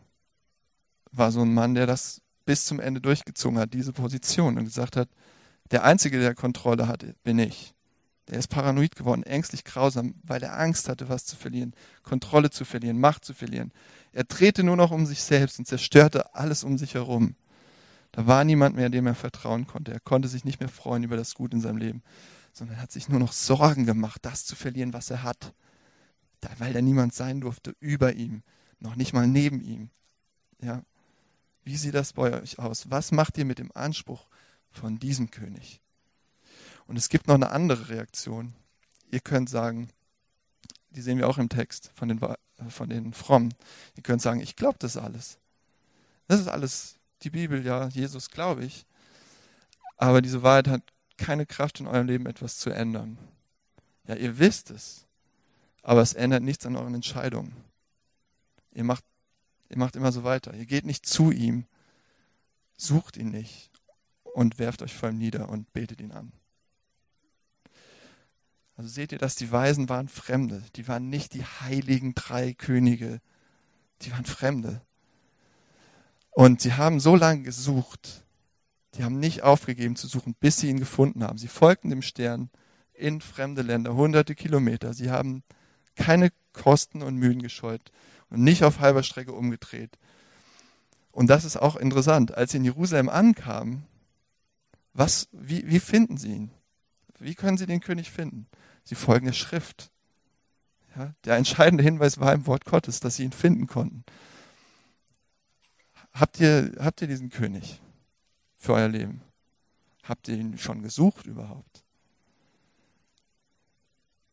war 1.12 1.32
so 1.32 1.42
ein 1.42 1.54
Mann, 1.54 1.76
der 1.76 1.86
das 1.86 2.22
bis 2.46 2.66
zum 2.66 2.80
Ende 2.80 3.02
durchgezogen 3.02 3.60
hat, 3.60 3.74
diese 3.74 3.94
Position 3.94 4.58
und 4.58 4.66
gesagt 4.66 4.96
hat, 4.96 5.10
der 5.72 5.84
Einzige, 5.84 6.20
der 6.20 6.36
Kontrolle 6.36 6.88
hat, 6.88 7.06
bin 7.24 7.40
ich. 7.40 7.74
Der 8.30 8.40
ist 8.40 8.48
paranoid 8.48 8.96
geworden, 8.96 9.24
ängstlich 9.24 9.64
grausam, 9.64 10.16
weil 10.24 10.42
er 10.44 10.58
Angst 10.58 10.88
hatte, 10.88 11.10
was 11.10 11.26
zu 11.26 11.36
verlieren, 11.36 11.76
Kontrolle 12.04 12.50
zu 12.50 12.64
verlieren, 12.64 13.00
Macht 13.00 13.26
zu 13.26 13.34
verlieren. 13.34 13.72
Er 14.14 14.24
drehte 14.24 14.64
nur 14.64 14.78
noch 14.78 14.92
um 14.92 15.06
sich 15.06 15.22
selbst 15.22 15.60
und 15.60 15.66
zerstörte 15.66 16.34
alles 16.34 16.64
um 16.64 16.78
sich 16.78 16.94
herum. 16.94 17.36
Da 18.14 18.28
war 18.28 18.44
niemand 18.44 18.76
mehr, 18.76 18.90
dem 18.90 19.08
er 19.08 19.16
vertrauen 19.16 19.68
konnte. 19.68 19.92
Er 19.92 20.00
konnte 20.00 20.28
sich 20.28 20.46
nicht 20.46 20.60
mehr 20.60 20.70
freuen 20.70 21.04
über 21.04 21.18
das 21.18 21.34
Gut 21.34 21.54
in 21.54 21.62
seinem 21.62 21.78
Leben, 21.78 22.04
sondern 22.54 22.80
hat 22.80 22.92
sich 22.92 23.10
nur 23.10 23.20
noch 23.20 23.34
Sorgen 23.34 23.86
gemacht, 23.86 24.24
das 24.24 24.46
zu 24.46 24.56
verlieren, 24.56 24.94
was 24.94 25.10
er 25.10 25.24
hat. 25.24 25.54
weil 26.60 26.74
da 26.74 26.82
niemand 26.82 27.14
sein 27.14 27.42
durfte 27.42 27.76
über 27.80 28.14
ihm, 28.14 28.44
noch 28.80 28.96
nicht 28.96 29.14
mal 29.14 29.28
neben 29.28 29.62
ihm. 29.62 29.90
Ja, 30.62 30.84
wie 31.64 31.78
sieht 31.78 31.96
das 31.96 32.14
bei 32.14 32.42
euch 32.42 32.60
aus? 32.60 32.92
Was 32.92 33.12
macht 33.12 33.38
ihr 33.38 33.46
mit 33.46 33.60
dem 33.60 33.72
Anspruch 33.74 34.28
von 34.70 35.00
diesem 35.00 35.32
König? 35.32 35.82
Und 36.86 36.98
es 36.98 37.10
gibt 37.10 37.28
noch 37.28 37.36
eine 37.36 37.50
andere 37.50 37.90
Reaktion. 37.90 38.54
Ihr 39.10 39.22
könnt 39.22 39.50
sagen, 39.50 39.90
die 40.92 41.02
sehen 41.02 41.18
wir 41.18 41.28
auch 41.28 41.38
im 41.38 41.50
Text 41.50 41.92
von 41.96 42.10
den, 42.10 42.20
von 42.70 42.90
den 42.90 43.14
Frommen. 43.14 43.54
Ihr 43.96 44.04
könnt 44.04 44.22
sagen, 44.22 44.42
ich 44.42 44.56
glaube 44.56 44.78
das 44.80 44.98
alles. 44.98 45.40
Das 46.28 46.40
ist 46.40 46.48
alles, 46.48 47.00
die 47.24 47.30
Bibel, 47.30 47.66
ja, 47.66 47.88
Jesus 47.88 48.30
glaube 48.30 48.66
ich. 48.66 48.86
Aber 49.98 50.22
diese 50.22 50.44
Wahrheit 50.44 50.68
hat 50.68 50.82
keine 51.18 51.46
Kraft 51.46 51.80
in 51.80 51.88
eurem 51.88 52.08
Leben 52.08 52.26
etwas 52.26 52.58
zu 52.58 52.70
ändern. 52.70 53.18
Ja, 54.08 54.16
ihr 54.16 54.40
wisst 54.40 54.72
es, 54.72 55.08
aber 55.82 56.02
es 56.02 56.14
ändert 56.14 56.44
nichts 56.44 56.66
an 56.66 56.76
euren 56.76 56.96
Entscheidungen. 56.96 57.56
Ihr 58.72 58.84
macht, 58.84 59.06
ihr 59.70 59.78
macht 59.78 59.96
immer 59.96 60.12
so 60.12 60.24
weiter. 60.24 60.54
Ihr 60.54 60.66
geht 60.66 60.86
nicht 60.86 61.06
zu 61.06 61.32
ihm, 61.32 61.66
sucht 62.76 63.18
ihn 63.18 63.30
nicht 63.30 63.72
und 64.34 64.60
werft 64.60 64.82
euch 64.82 64.94
vor 64.94 65.10
ihm 65.10 65.18
nieder 65.18 65.50
und 65.50 65.72
betet 65.74 66.02
ihn 66.02 66.12
an. 66.12 66.34
Also 68.76 68.90
seht 68.90 69.12
ihr, 69.12 69.20
dass 69.20 69.36
die 69.36 69.52
Weisen 69.52 69.88
waren 69.88 70.08
Fremde. 70.08 70.64
Die 70.76 70.88
waren 70.88 71.10
nicht 71.10 71.34
die 71.34 71.44
heiligen 71.44 72.16
drei 72.16 72.54
Könige. 72.54 73.22
Die 74.02 74.12
waren 74.12 74.26
Fremde. 74.26 74.82
Und 76.34 76.62
sie 76.62 76.74
haben 76.74 77.00
so 77.00 77.16
lange 77.16 77.44
gesucht. 77.44 78.24
Die 78.96 79.04
haben 79.04 79.20
nicht 79.20 79.44
aufgegeben 79.44 79.96
zu 79.96 80.08
suchen, 80.08 80.36
bis 80.40 80.58
sie 80.58 80.70
ihn 80.70 80.80
gefunden 80.80 81.24
haben. 81.24 81.38
Sie 81.38 81.48
folgten 81.48 81.90
dem 81.90 82.02
Stern 82.02 82.50
in 82.94 83.22
fremde 83.22 83.62
Länder, 83.62 83.96
hunderte 83.96 84.36
Kilometer. 84.36 84.94
Sie 84.94 85.10
haben 85.10 85.44
keine 85.96 86.32
Kosten 86.54 87.02
und 87.02 87.18
Mühen 87.18 87.42
gescheut 87.42 87.92
und 88.30 88.44
nicht 88.44 88.64
auf 88.64 88.80
halber 88.80 89.04
Strecke 89.04 89.34
umgedreht. 89.34 89.98
Und 91.12 91.28
das 91.28 91.46
ist 91.46 91.58
auch 91.58 91.76
interessant. 91.76 92.36
Als 92.36 92.52
sie 92.52 92.58
in 92.58 92.66
Jerusalem 92.66 93.10
ankamen, 93.10 93.86
was, 94.94 95.28
wie, 95.32 95.68
wie 95.68 95.80
finden 95.80 96.18
sie 96.18 96.34
ihn? 96.34 96.52
Wie 97.20 97.36
können 97.36 97.58
sie 97.58 97.68
den 97.68 97.80
König 97.80 98.12
finden? 98.12 98.48
Sie 98.84 98.96
folgen 98.96 99.28
der 99.28 99.34
Schrift. 99.34 99.92
Ja, 100.96 101.14
der 101.26 101.38
entscheidende 101.38 101.84
Hinweis 101.84 102.20
war 102.20 102.34
im 102.34 102.46
Wort 102.46 102.66
Gottes, 102.66 103.00
dass 103.00 103.16
sie 103.16 103.24
ihn 103.24 103.32
finden 103.32 103.66
konnten. 103.68 104.04
Habt 106.14 106.40
ihr, 106.40 106.72
habt 106.80 107.02
ihr 107.02 107.08
diesen 107.08 107.30
König 107.30 107.82
für 108.56 108.74
euer 108.74 108.88
Leben? 108.88 109.22
Habt 110.04 110.28
ihr 110.28 110.38
ihn 110.38 110.58
schon 110.58 110.84
gesucht 110.84 111.26
überhaupt? 111.26 111.84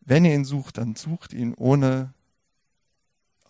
Wenn 0.01 0.25
ihr 0.25 0.35
ihn 0.35 0.45
sucht, 0.45 0.79
dann 0.79 0.97
sucht 0.97 1.33
ihn 1.33 1.55
ohne 1.55 2.13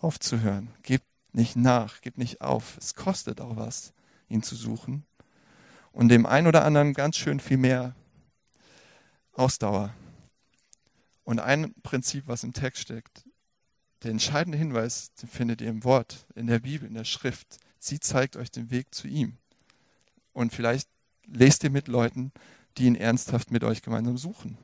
aufzuhören. 0.00 0.68
Gebt 0.82 1.06
nicht 1.32 1.56
nach, 1.56 2.00
gebt 2.02 2.18
nicht 2.18 2.40
auf. 2.40 2.76
Es 2.78 2.94
kostet 2.94 3.40
auch 3.40 3.56
was, 3.56 3.92
ihn 4.28 4.42
zu 4.42 4.54
suchen. 4.54 5.04
Und 5.92 6.08
dem 6.08 6.26
einen 6.26 6.46
oder 6.46 6.64
anderen 6.64 6.92
ganz 6.92 7.16
schön 7.16 7.40
viel 7.40 7.56
mehr 7.56 7.94
Ausdauer. 9.32 9.94
Und 11.24 11.40
ein 11.40 11.74
Prinzip, 11.82 12.26
was 12.26 12.44
im 12.44 12.52
Text 12.52 12.82
steckt, 12.82 13.24
der 14.02 14.10
entscheidende 14.10 14.58
Hinweis, 14.58 15.12
den 15.14 15.28
findet 15.28 15.60
ihr 15.60 15.68
im 15.68 15.84
Wort, 15.84 16.26
in 16.34 16.46
der 16.46 16.60
Bibel, 16.60 16.88
in 16.88 16.94
der 16.94 17.04
Schrift. 17.04 17.58
Sie 17.80 17.98
zeigt 17.98 18.36
euch 18.36 18.50
den 18.50 18.70
Weg 18.70 18.94
zu 18.94 19.08
ihm. 19.08 19.38
Und 20.32 20.54
vielleicht 20.54 20.88
lest 21.26 21.64
ihr 21.64 21.70
mit 21.70 21.88
Leuten, 21.88 22.30
die 22.76 22.84
ihn 22.84 22.94
ernsthaft 22.94 23.50
mit 23.50 23.64
euch 23.64 23.82
gemeinsam 23.82 24.18
suchen. 24.18 24.58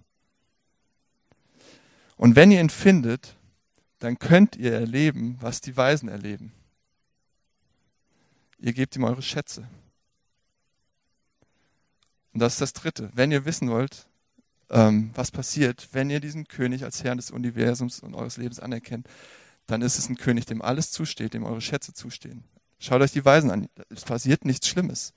Und 2.16 2.36
wenn 2.36 2.50
ihr 2.50 2.60
ihn 2.60 2.70
findet, 2.70 3.36
dann 3.98 4.18
könnt 4.18 4.54
ihr 4.56 4.72
erleben, 4.72 5.38
was 5.40 5.60
die 5.62 5.76
Weisen 5.76 6.08
erleben. 6.08 6.52
Ihr 8.58 8.74
gebt 8.74 8.94
ihm 8.96 9.04
eure 9.04 9.22
Schätze. 9.22 9.66
Und 12.32 12.40
das 12.40 12.54
ist 12.54 12.60
das 12.60 12.72
Dritte. 12.74 13.10
Wenn 13.14 13.32
ihr 13.32 13.46
wissen 13.46 13.70
wollt, 13.70 14.06
ähm, 14.68 15.10
was 15.14 15.30
passiert, 15.30 15.88
wenn 15.92 16.10
ihr 16.10 16.20
diesen 16.20 16.48
König 16.48 16.84
als 16.84 17.02
Herrn 17.02 17.16
des 17.16 17.30
Universums 17.30 18.00
und 18.00 18.14
eures 18.14 18.36
Lebens 18.36 18.60
anerkennt, 18.60 19.08
dann 19.66 19.80
ist 19.80 19.98
es 19.98 20.10
ein 20.10 20.16
König, 20.16 20.44
dem 20.44 20.60
alles 20.60 20.90
zusteht, 20.90 21.32
dem 21.32 21.44
eure 21.44 21.62
Schätze 21.62 21.94
zustehen. 21.94 22.44
Schaut 22.78 23.00
euch 23.00 23.12
die 23.12 23.24
Weisen 23.24 23.50
an. 23.50 23.68
Es 23.88 24.04
passiert 24.04 24.44
nichts 24.44 24.68
Schlimmes. 24.68 25.12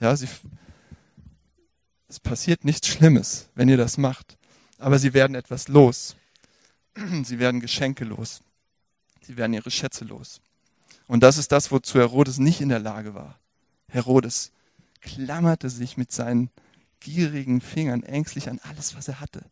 Ja, 0.00 0.16
sie, 0.16 0.28
es 2.08 2.20
passiert 2.20 2.64
nichts 2.64 2.88
Schlimmes, 2.88 3.48
wenn 3.54 3.68
ihr 3.68 3.76
das 3.76 3.98
macht. 3.98 4.36
Aber 4.78 4.98
sie 4.98 5.14
werden 5.14 5.34
etwas 5.34 5.68
los. 5.68 6.16
Sie 7.24 7.38
werden 7.38 7.60
Geschenke 7.60 8.04
los. 8.04 8.42
Sie 9.22 9.38
werden 9.38 9.54
ihre 9.54 9.70
Schätze 9.70 10.04
los. 10.04 10.42
Und 11.06 11.22
das 11.22 11.38
ist 11.38 11.52
das, 11.52 11.70
wozu 11.70 11.98
Herodes 11.98 12.38
nicht 12.38 12.60
in 12.60 12.68
der 12.68 12.80
Lage 12.80 13.14
war. 13.14 13.38
Herodes 13.88 14.52
klammerte 15.00 15.70
sich 15.70 15.96
mit 15.96 16.12
seinen 16.12 16.50
gierigen 17.00 17.60
Fingern 17.60 18.02
ängstlich 18.02 18.48
an 18.48 18.60
alles, 18.62 18.94
was 18.94 19.08
er 19.08 19.20
hatte. 19.20 19.44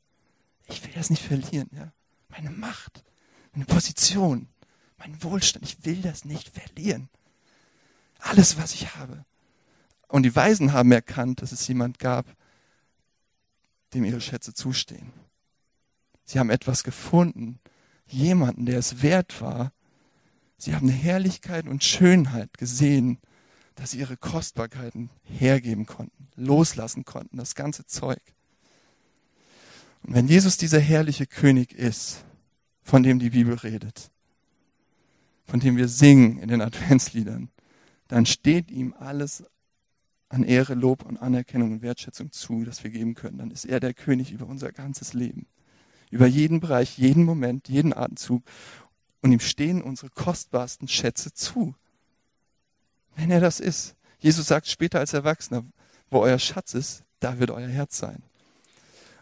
Ich 0.68 0.84
will 0.84 0.92
das 0.94 1.10
nicht 1.10 1.22
verlieren, 1.22 1.68
ja. 1.72 1.92
Meine 2.28 2.50
Macht, 2.50 3.04
meine 3.52 3.64
Position, 3.64 4.48
mein 4.98 5.22
Wohlstand, 5.22 5.64
ich 5.64 5.84
will 5.84 6.00
das 6.00 6.24
nicht 6.24 6.48
verlieren. 6.48 7.08
Alles, 8.20 8.59
was 8.59 8.74
ich 8.74 8.94
habe. 8.96 9.24
Und 10.09 10.24
die 10.24 10.35
Weisen 10.35 10.72
haben 10.72 10.92
erkannt, 10.92 11.42
dass 11.42 11.52
es 11.52 11.66
jemand 11.68 11.98
gab, 11.98 12.26
dem 13.94 14.04
ihre 14.04 14.20
Schätze 14.20 14.54
zustehen. 14.54 15.12
Sie 16.24 16.38
haben 16.38 16.50
etwas 16.50 16.85
gefunden, 16.85 17.59
jemanden, 18.06 18.66
der 18.66 18.78
es 18.78 19.02
wert 19.02 19.40
war. 19.40 19.72
Sie 20.59 20.74
haben 20.74 20.88
Herrlichkeit 20.88 21.66
und 21.66 21.83
Schönheit 21.83 22.59
gesehen, 22.59 23.18
dass 23.74 23.92
sie 23.92 23.98
ihre 23.98 24.16
Kostbarkeiten 24.16 25.11
hergeben 25.22 25.87
konnten, 25.87 26.28
loslassen 26.37 27.04
konnten, 27.04 27.37
das 27.37 27.54
ganze 27.54 27.87
Zeug. 27.87 28.20
Und 30.02 30.14
wenn 30.14 30.28
Jesus 30.28 30.56
dieser 30.56 30.80
herrliche 30.80 31.26
König 31.26 31.72
ist, 31.72 32.24
von 32.83 33.02
dem 33.02 33.18
die 33.18 33.30
Bibel 33.30 33.54
redet, 33.54 34.11
von 35.46 35.61
dem 35.61 35.76
wir 35.76 35.88
singen 35.88 36.38
in 36.38 36.48
den 36.48 36.61
Adventsliedern, 36.61 37.48
dann 38.10 38.26
steht 38.26 38.70
ihm 38.70 38.94
alles 38.98 39.44
an 40.28 40.44
Ehre, 40.44 40.74
Lob 40.74 41.04
und 41.04 41.16
Anerkennung 41.16 41.72
und 41.72 41.82
Wertschätzung 41.82 42.30
zu, 42.30 42.64
das 42.64 42.84
wir 42.84 42.90
geben 42.90 43.14
können. 43.14 43.38
Dann 43.38 43.50
ist 43.50 43.64
er 43.64 43.80
der 43.80 43.94
König 43.94 44.30
über 44.30 44.46
unser 44.46 44.70
ganzes 44.70 45.12
Leben 45.14 45.46
über 46.10 46.26
jeden 46.26 46.60
Bereich, 46.60 46.98
jeden 46.98 47.24
Moment, 47.24 47.68
jeden 47.68 47.96
Atemzug. 47.96 48.42
Und 49.22 49.32
ihm 49.32 49.40
stehen 49.40 49.82
unsere 49.82 50.10
kostbarsten 50.10 50.88
Schätze 50.88 51.32
zu. 51.32 51.74
Wenn 53.16 53.30
er 53.30 53.40
das 53.40 53.60
ist. 53.60 53.96
Jesus 54.18 54.46
sagt 54.46 54.66
später 54.66 54.98
als 54.98 55.14
Erwachsener, 55.14 55.64
wo 56.10 56.20
euer 56.20 56.38
Schatz 56.38 56.74
ist, 56.74 57.04
da 57.20 57.38
wird 57.38 57.50
euer 57.50 57.68
Herz 57.68 57.98
sein. 57.98 58.22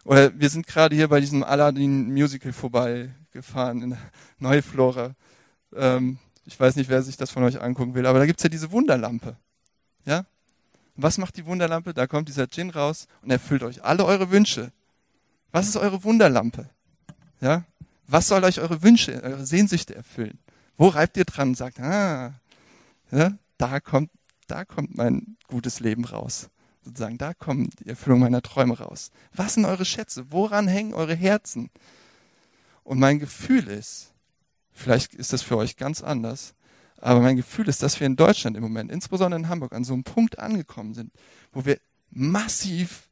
Oder 0.03 0.37
wir 0.39 0.49
sind 0.49 0.65
gerade 0.67 0.95
hier 0.95 1.07
bei 1.09 1.19
diesem 1.19 1.43
Aladdin 1.43 2.11
Musical 2.11 2.53
vorbeigefahren 2.53 3.83
in 3.83 3.97
Neuflora. 4.39 5.15
Ähm, 5.75 6.17
ich 6.53 6.59
weiß 6.59 6.75
nicht, 6.75 6.89
wer 6.89 7.01
sich 7.01 7.17
das 7.17 7.31
von 7.31 7.43
euch 7.43 7.61
angucken 7.61 7.93
will, 7.95 8.05
aber 8.05 8.19
da 8.19 8.25
gibt's 8.25 8.43
ja 8.43 8.49
diese 8.49 8.71
Wunderlampe. 8.71 9.37
Ja? 10.05 10.25
was 11.01 11.17
macht 11.17 11.37
die 11.37 11.45
Wunderlampe? 11.45 11.93
Da 11.93 12.07
kommt 12.07 12.29
dieser 12.29 12.47
Djinn 12.47 12.69
raus 12.69 13.07
und 13.21 13.31
erfüllt 13.31 13.63
euch 13.63 13.83
alle 13.83 14.05
eure 14.05 14.31
Wünsche. 14.31 14.71
Was 15.51 15.67
ist 15.67 15.77
eure 15.77 16.03
Wunderlampe? 16.03 16.69
Ja? 17.41 17.63
Was 18.07 18.27
soll 18.27 18.43
euch 18.43 18.59
eure 18.59 18.81
Wünsche, 18.83 19.21
eure 19.23 19.45
Sehnsüchte 19.45 19.95
erfüllen? 19.95 20.39
Wo 20.77 20.87
reibt 20.87 21.17
ihr 21.17 21.25
dran 21.25 21.49
und 21.49 21.55
sagt, 21.55 21.79
ah, 21.79 22.33
ja, 23.11 23.33
da 23.57 23.79
kommt, 23.79 24.11
da 24.47 24.65
kommt 24.65 24.95
mein 24.95 25.37
gutes 25.47 25.79
Leben 25.79 26.05
raus. 26.05 26.49
Sozusagen, 26.83 27.17
da 27.17 27.33
kommt 27.33 27.79
die 27.81 27.89
Erfüllung 27.89 28.19
meiner 28.19 28.41
Träume 28.41 28.77
raus. 28.77 29.11
Was 29.33 29.55
sind 29.55 29.65
eure 29.65 29.85
Schätze? 29.85 30.31
Woran 30.31 30.67
hängen 30.67 30.93
eure 30.93 31.15
Herzen? 31.15 31.69
Und 32.83 32.99
mein 32.99 33.19
Gefühl 33.19 33.67
ist, 33.67 34.13
vielleicht 34.79 35.13
ist 35.13 35.33
das 35.33 35.41
für 35.41 35.57
euch 35.57 35.77
ganz 35.77 36.01
anders, 36.01 36.55
aber 36.97 37.21
mein 37.21 37.37
Gefühl 37.37 37.67
ist, 37.69 37.83
dass 37.83 37.99
wir 37.99 38.07
in 38.07 38.15
Deutschland 38.15 38.57
im 38.57 38.63
Moment, 38.63 38.91
insbesondere 38.91 39.39
in 39.39 39.49
Hamburg, 39.49 39.73
an 39.73 39.83
so 39.83 39.93
einem 39.93 40.03
Punkt 40.03 40.39
angekommen 40.39 40.93
sind, 40.93 41.11
wo 41.51 41.65
wir 41.65 41.79
massiv, 42.09 43.09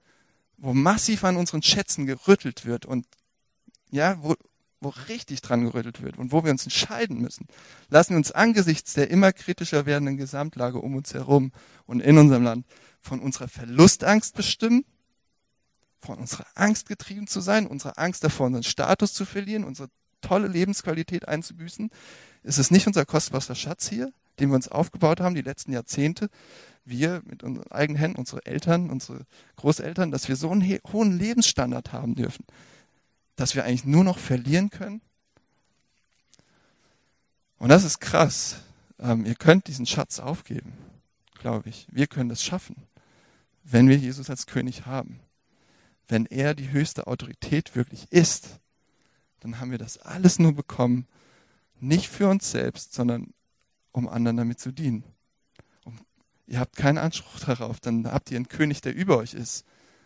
wo 0.58 0.73
massiv 0.73 1.23
an 1.23 1.38
unseren 1.38 1.62
Schätzen 1.62 2.06
gerüttelt 2.06 2.65
wird 2.65 2.86
und 2.86 3.06
ja, 3.89 4.17
wo, 4.21 4.36
wo 4.82 4.89
richtig 5.08 5.41
dran 5.41 5.63
gerüttelt 5.63 6.01
wird 6.01 6.17
und 6.17 6.32
wo 6.32 6.43
wir 6.43 6.51
uns 6.51 6.63
entscheiden 6.63 7.21
müssen, 7.21 7.47
lassen 7.89 8.12
wir 8.12 8.17
uns 8.17 8.32
angesichts 8.32 8.93
der 8.93 9.10
immer 9.10 9.32
kritischer 9.32 9.86
werdenden 9.86 10.17
Gesamtlage 10.17 10.80
um 10.80 10.95
uns 10.95 11.13
herum 11.13 11.51
und 11.86 12.01
in 12.01 12.17
unserem 12.17 12.43
Land 12.43 12.65
von 12.99 13.19
unserer 13.19 13.47
Verlustangst 13.47 14.36
bestimmen, 14.36 14.86
von 15.99 16.17
unserer 16.19 16.45
Angst 16.56 16.88
getrieben 16.88 17.27
zu 17.27 17.39
sein, 17.39 17.67
unserer 17.67 17.97
Angst 17.97 18.23
davor, 18.23 18.47
unseren 18.47 18.63
Status 18.63 19.13
zu 19.13 19.25
verlieren, 19.25 19.63
unsere 19.63 19.89
tolle 20.21 20.47
Lebensqualität 20.47 21.27
einzubüßen. 21.27 21.89
Ist 22.43 22.58
es 22.58 22.71
nicht 22.71 22.88
unser 22.88 23.06
kostbarster 23.06 23.56
Schatz 23.56 23.89
hier, 23.89 24.12
den 24.39 24.49
wir 24.49 24.56
uns 24.56 24.67
aufgebaut 24.67 25.19
haben 25.19 25.36
die 25.36 25.41
letzten 25.41 25.73
Jahrzehnte? 25.73 26.30
Wir 26.86 27.21
mit 27.25 27.43
unseren 27.43 27.69
eigenen 27.71 27.99
Händen, 27.99 28.19
unsere 28.19 28.45
Eltern, 28.45 28.89
unsere 28.89 29.25
Großeltern, 29.58 30.12
dass 30.12 30.30
wir 30.30 30.36
so 30.36 30.49
einen 30.49 30.63
hohen 30.91 31.17
Lebensstandard 31.17 31.91
haben 31.91 32.15
dürfen, 32.15 32.45
dass 33.36 33.56
wir 33.56 33.65
eigentlich 33.65 33.86
nur 33.86 34.03
noch 34.03 34.17
verlieren 34.17 34.69
können? 34.69 35.01
Und 37.60 37.69
das 37.69 37.84
ist 37.84 37.99
krass. 37.99 38.58
Ähm, 38.99 39.25
ihr 39.25 39.36
könnt 39.36 39.67
diesen 39.67 39.86
Schatz 39.86 40.19
aufgeben, 40.19 40.73
glaube 41.39 41.69
ich. 41.69 41.88
Wir 41.91 42.08
können 42.08 42.30
das 42.30 42.43
schaffen, 42.43 42.75
wenn 43.63 43.89
wir 43.89 43.97
Jesus 43.97 44.30
als 44.30 44.45
König 44.45 44.86
haben. 44.86 45.19
Wenn 46.08 46.25
er 46.25 46.56
die 46.56 46.71
höchste 46.71 47.08
Autorität 47.08 47.75
wirklich 47.75 48.08
ist, 48.12 48.60
dann 49.39 49.60
haben 49.60 49.71
wir 49.71 49.78
das 49.78 49.97
alles 49.97 50.39
nur 50.39 50.54
bekommen, 50.54 51.08
nicht 51.80 52.10
für 52.10 52.28
uns 52.28 52.52
selbst, 52.52 52.93
sondern 52.93 53.34
um 53.91 54.08
anderen 54.08 54.38
damit 54.38 54.60
zu 54.60 54.71
dienen. 54.71 55.04
Um 55.84 56.00
ihr 56.47 56.60
habt 56.60 56.76
keinen 56.76 56.97
Anspruch 56.97 57.39
darauf, 57.39 57.80
dann 57.80 58.12
habt 58.12 58.32
ihr 58.32 58.38
einen 58.38 58.47
König, 58.47 58.82
der 58.82 58.95
über 58.95 59.17
euch 59.17 59.34
ist, 59.34 59.65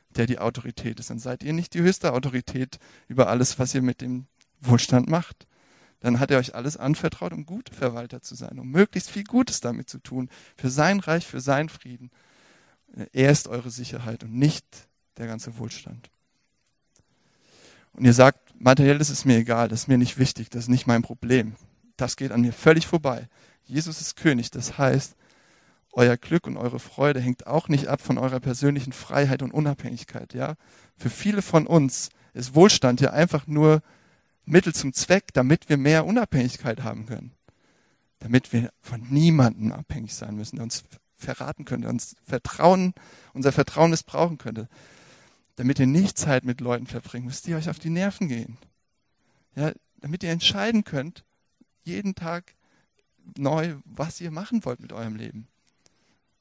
der 0.10 0.26
die 0.26 0.40
Autorität 0.40 1.00
ist. 1.00 1.10
Dann 1.10 1.20
seid 1.20 1.44
ihr 1.44 1.54
nicht 1.54 1.74
die 1.74 1.82
höchste 1.82 2.14
Autorität 2.14 2.80
über 3.08 3.28
alles, 3.28 3.60
was 3.60 3.74
ihr 3.74 3.82
mit 3.82 4.02
dem 4.02 4.28
Wohlstand 4.60 5.10
macht. 5.10 5.48
Dann 6.02 6.20
hat 6.20 6.32
er 6.32 6.40
euch 6.40 6.56
alles 6.56 6.78
anvertraut, 6.78 7.32
um 7.32 7.46
gute 7.46 7.74
Verwalter 7.74 8.22
zu 8.22 8.36
sein, 8.36 8.60
um 8.60 8.70
möglichst 8.70 9.12
viel 9.12 9.24
Gutes 9.24 9.62
damit 9.62 9.90
zu 9.90 10.00
tun, 10.00 10.30
für 10.58 10.70
sein 10.70 11.00
Reich, 11.00 11.26
für 11.28 11.40
seinen 11.40 11.70
Frieden. 11.70 12.10
Er 13.14 13.32
ist 13.32 13.48
eure 13.48 13.70
Sicherheit 13.70 14.24
und 14.24 14.34
nicht 14.34 14.66
der 15.18 15.28
ganze 15.28 15.58
Wohlstand. 15.58 16.10
Und 17.94 18.06
ihr 18.06 18.14
sagt, 18.14 18.51
materiell 18.62 19.02
ist 19.02 19.10
es 19.10 19.26
mir 19.26 19.38
egal, 19.38 19.68
das 19.68 19.82
ist 19.82 19.88
mir 19.88 19.98
nicht 19.98 20.18
wichtig, 20.18 20.50
das 20.50 20.64
ist 20.64 20.70
nicht 20.70 20.88
mein 20.88 21.02
Problem. 21.02 21.56
Das 21.98 22.16
geht 22.16 22.32
an 22.32 22.42
mir 22.42 22.54
völlig 22.54 22.88
vorbei. 22.88 23.28
Jesus 23.66 24.02
ist 24.02 24.16
König, 24.16 24.52
das 24.52 24.78
heißt, 24.78 25.16
euer 25.94 26.18
Glück 26.18 26.48
und 26.48 26.58
eure 26.58 26.80
Freude 26.80 27.20
hängt 27.20 27.48
auch 27.48 27.68
nicht 27.68 27.88
ab 27.88 28.02
von 28.02 28.18
eurer 28.18 28.40
persönlichen 28.40 28.94
Freiheit 28.94 29.42
und 29.42 29.54
Unabhängigkeit, 29.54 30.34
ja? 30.34 30.56
Für 30.96 31.10
viele 31.10 31.42
von 31.42 31.68
uns 31.68 32.10
ist 32.34 32.56
Wohlstand 32.56 33.02
ja 33.02 33.12
einfach 33.12 33.46
nur 33.48 33.82
Mittel 34.46 34.74
zum 34.74 34.94
Zweck, 34.94 35.34
damit 35.34 35.70
wir 35.70 35.78
mehr 35.78 36.06
Unabhängigkeit 36.06 36.84
haben 36.84 37.06
können. 37.06 37.34
Damit 38.20 38.54
wir 38.54 38.72
von 38.82 39.02
niemandem 39.10 39.72
abhängig 39.72 40.14
sein 40.14 40.36
müssen, 40.36 40.58
der 40.58 40.64
uns 40.64 40.84
verraten 41.16 41.66
könnte, 41.66 41.90
uns 41.90 42.16
Vertrauen, 42.24 42.94
unser 43.34 43.52
Vertrauen 43.52 43.92
missbrauchen 43.92 44.38
könnte. 44.38 44.70
Damit 45.56 45.80
ihr 45.80 45.88
nicht 45.88 46.18
Zeit 46.18 46.46
mit 46.46 46.62
Leuten 46.62 46.88
verbringen 46.88 47.26
müsst, 47.26 47.48
die 47.48 47.56
euch 47.56 47.70
auf 47.70 47.80
die 47.80 47.90
Nerven 47.90 48.28
gehen. 48.28 48.58
Ja, 49.56 49.72
damit 50.00 50.24
ihr 50.24 50.32
entscheiden 50.32 50.84
könnt, 50.84 51.24
jeden 51.84 52.16
Tag 52.16 52.56
neu, 53.38 53.76
was 53.86 54.22
ihr 54.22 54.32
machen 54.32 54.66
wollt 54.66 54.80
mit 54.80 54.94
eurem 54.94 55.16
Leben. 55.16 55.48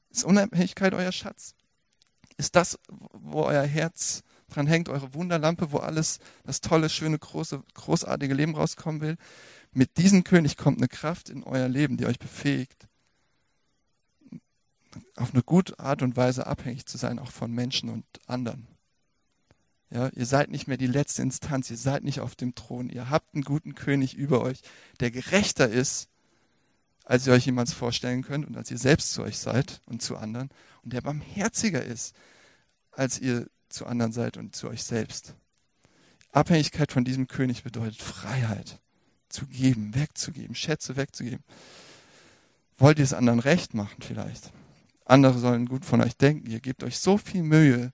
Ist 0.09 0.23
Unabhängigkeit 0.23 0.93
euer 0.93 1.11
Schatz? 1.11 1.55
Ist 2.37 2.55
das, 2.55 2.79
wo 2.89 3.43
euer 3.43 3.63
Herz 3.63 4.23
dran 4.49 4.67
hängt, 4.67 4.89
eure 4.89 5.13
Wunderlampe, 5.13 5.71
wo 5.71 5.77
alles 5.77 6.19
das 6.43 6.61
tolle, 6.61 6.89
schöne, 6.89 7.17
große, 7.17 7.61
großartige 7.73 8.33
Leben 8.33 8.55
rauskommen 8.55 9.01
will? 9.01 9.17
Mit 9.73 9.97
diesem 9.97 10.23
König 10.23 10.57
kommt 10.57 10.79
eine 10.79 10.87
Kraft 10.87 11.29
in 11.29 11.43
euer 11.43 11.69
Leben, 11.69 11.97
die 11.97 12.05
euch 12.05 12.19
befähigt, 12.19 12.87
auf 15.15 15.33
eine 15.33 15.43
gute 15.43 15.79
Art 15.79 16.01
und 16.01 16.17
Weise 16.17 16.47
abhängig 16.47 16.85
zu 16.85 16.97
sein, 16.97 17.19
auch 17.19 17.31
von 17.31 17.51
Menschen 17.51 17.89
und 17.89 18.05
anderen. 18.27 18.67
Ja, 19.93 20.09
ihr 20.13 20.25
seid 20.25 20.49
nicht 20.49 20.67
mehr 20.67 20.77
die 20.77 20.87
letzte 20.87 21.21
Instanz, 21.21 21.69
ihr 21.69 21.77
seid 21.77 22.03
nicht 22.03 22.21
auf 22.21 22.35
dem 22.35 22.55
Thron, 22.55 22.89
ihr 22.89 23.09
habt 23.09 23.35
einen 23.35 23.43
guten 23.43 23.75
König 23.75 24.13
über 24.15 24.41
euch, 24.41 24.61
der 24.99 25.11
gerechter 25.11 25.69
ist 25.69 26.07
als 27.11 27.27
ihr 27.27 27.33
euch 27.33 27.45
jemals 27.45 27.73
vorstellen 27.73 28.21
könnt 28.21 28.47
und 28.47 28.55
als 28.55 28.71
ihr 28.71 28.77
selbst 28.77 29.11
zu 29.11 29.23
euch 29.23 29.37
seid 29.37 29.81
und 29.85 30.01
zu 30.01 30.17
anderen 30.17 30.49
und 30.83 30.93
der 30.93 31.01
barmherziger 31.01 31.83
ist, 31.83 32.15
als 32.91 33.19
ihr 33.19 33.49
zu 33.69 33.85
anderen 33.85 34.11
seid 34.11 34.37
und 34.37 34.55
zu 34.55 34.69
euch 34.69 34.83
selbst. 34.83 35.35
Abhängigkeit 36.31 36.91
von 36.91 37.03
diesem 37.03 37.27
König 37.27 37.63
bedeutet 37.63 38.01
Freiheit 38.01 38.79
zu 39.29 39.45
geben, 39.45 39.95
wegzugeben, 39.95 40.55
Schätze 40.55 40.95
wegzugeben. 40.95 41.43
Wollt 42.77 42.97
ihr 42.97 43.03
es 43.03 43.13
anderen 43.13 43.39
recht 43.39 43.73
machen 43.73 44.01
vielleicht? 44.01 44.51
Andere 45.05 45.37
sollen 45.39 45.67
gut 45.67 45.83
von 45.83 46.01
euch 46.01 46.15
denken. 46.15 46.49
Ihr 46.49 46.61
gebt 46.61 46.83
euch 46.83 46.99
so 46.99 47.17
viel 47.17 47.43
Mühe, 47.43 47.91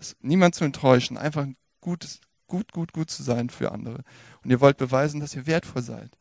das 0.00 0.16
niemand 0.22 0.54
zu 0.54 0.64
enttäuschen, 0.64 1.18
einfach 1.18 1.46
gutes, 1.82 2.20
gut, 2.46 2.72
gut, 2.72 2.94
gut 2.94 3.10
zu 3.10 3.22
sein 3.22 3.50
für 3.50 3.70
andere. 3.70 4.02
Und 4.42 4.50
ihr 4.50 4.60
wollt 4.60 4.78
beweisen, 4.78 5.20
dass 5.20 5.36
ihr 5.36 5.46
wertvoll 5.46 5.82
seid. 5.82 6.16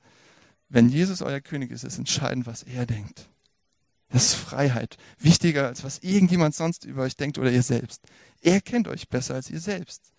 Wenn 0.68 0.90
Jesus 0.90 1.22
euer 1.22 1.40
König 1.40 1.72
ist, 1.72 1.86
ist 1.86 1.98
entscheidend, 1.98 2.46
was 2.46 2.64
er 2.64 2.86
denkt. 2.86 3.30
Das 4.10 4.26
ist 4.26 4.36
Freiheit. 4.36 4.98
Wichtiger 5.18 5.68
als 5.68 5.84
was 5.86 6.00
irgendjemand 6.00 6.56
sonst 6.56 6.84
über 6.84 7.04
euch 7.04 7.16
denkt 7.16 7.38
oder 7.38 7.52
ihr 7.52 7.64
selbst. 7.64 8.04
Er 8.42 8.60
kennt 8.60 8.90
euch 8.90 9.08
besser 9.08 9.36
als 9.36 9.50
ihr 9.50 9.62
selbst. 9.62 10.12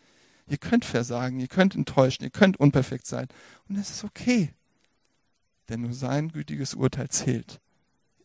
Ihr 0.46 0.58
könnt 0.58 0.86
versagen, 0.86 1.38
ihr 1.38 1.48
könnt 1.48 1.74
enttäuschen, 1.74 2.24
ihr 2.24 2.30
könnt 2.30 2.58
unperfekt 2.58 3.06
sein. 3.06 3.28
Und 3.68 3.76
es 3.76 3.90
ist 3.90 4.04
okay. 4.04 4.54
Denn 5.68 5.82
nur 5.82 5.92
sein 5.92 6.30
gütiges 6.30 6.74
Urteil 6.74 7.10
zählt. 7.10 7.60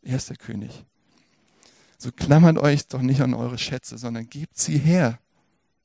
Er 0.02 0.16
ist 0.16 0.30
der 0.30 0.38
König. 0.38 0.86
So 1.98 2.12
klammert 2.12 2.58
euch 2.58 2.88
doch 2.88 3.02
nicht 3.02 3.22
an 3.22 3.34
eure 3.34 3.58
Schätze, 3.58 3.98
sondern 3.98 4.30
gebt 4.30 4.58
sie 4.58 4.78
her. 4.78 5.20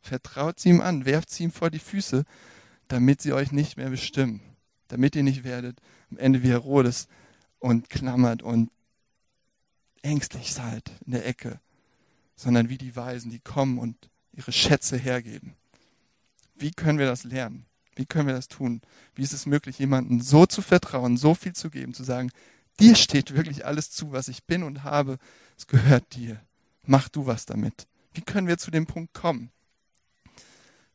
Vertraut 0.00 0.60
sie 0.60 0.70
ihm 0.70 0.80
an, 0.80 1.04
werft 1.04 1.30
sie 1.30 1.44
ihm 1.44 1.52
vor 1.52 1.70
die 1.70 1.78
Füße, 1.78 2.24
damit 2.88 3.20
sie 3.20 3.32
euch 3.32 3.52
nicht 3.52 3.76
mehr 3.76 3.90
bestimmen 3.90 4.42
damit 4.90 5.16
ihr 5.16 5.22
nicht 5.22 5.44
werdet 5.44 5.80
am 6.10 6.18
Ende 6.18 6.42
wie 6.42 6.48
Herodes 6.48 7.08
und 7.58 7.88
klammert 7.88 8.42
und 8.42 8.70
ängstlich 10.02 10.52
seid 10.52 10.90
in 11.06 11.12
der 11.12 11.26
Ecke, 11.26 11.60
sondern 12.34 12.68
wie 12.68 12.78
die 12.78 12.96
Weisen, 12.96 13.30
die 13.30 13.40
kommen 13.40 13.78
und 13.78 13.96
ihre 14.32 14.52
Schätze 14.52 14.96
hergeben. 14.96 15.54
Wie 16.56 16.72
können 16.72 16.98
wir 16.98 17.06
das 17.06 17.24
lernen? 17.24 17.66
Wie 17.94 18.06
können 18.06 18.26
wir 18.26 18.34
das 18.34 18.48
tun? 18.48 18.80
Wie 19.14 19.22
ist 19.22 19.32
es 19.32 19.46
möglich, 19.46 19.78
jemandem 19.78 20.20
so 20.20 20.46
zu 20.46 20.62
vertrauen, 20.62 21.16
so 21.16 21.34
viel 21.34 21.52
zu 21.52 21.70
geben, 21.70 21.94
zu 21.94 22.02
sagen, 22.02 22.30
dir 22.80 22.96
steht 22.96 23.34
wirklich 23.34 23.66
alles 23.66 23.90
zu, 23.90 24.12
was 24.12 24.28
ich 24.28 24.44
bin 24.44 24.62
und 24.62 24.84
habe, 24.84 25.18
es 25.56 25.66
gehört 25.66 26.14
dir. 26.14 26.40
Mach 26.84 27.08
du 27.08 27.26
was 27.26 27.46
damit. 27.46 27.86
Wie 28.14 28.22
können 28.22 28.48
wir 28.48 28.58
zu 28.58 28.70
dem 28.70 28.86
Punkt 28.86 29.12
kommen? 29.12 29.50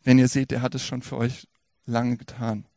Wenn 0.06 0.20
ihr 0.20 0.28
seht, 0.28 0.52
er 0.52 0.62
hat 0.62 0.76
es 0.76 0.86
schon 0.86 1.02
für 1.02 1.18
euch 1.18 1.48
lange 1.88 2.15
getan. 2.15 2.68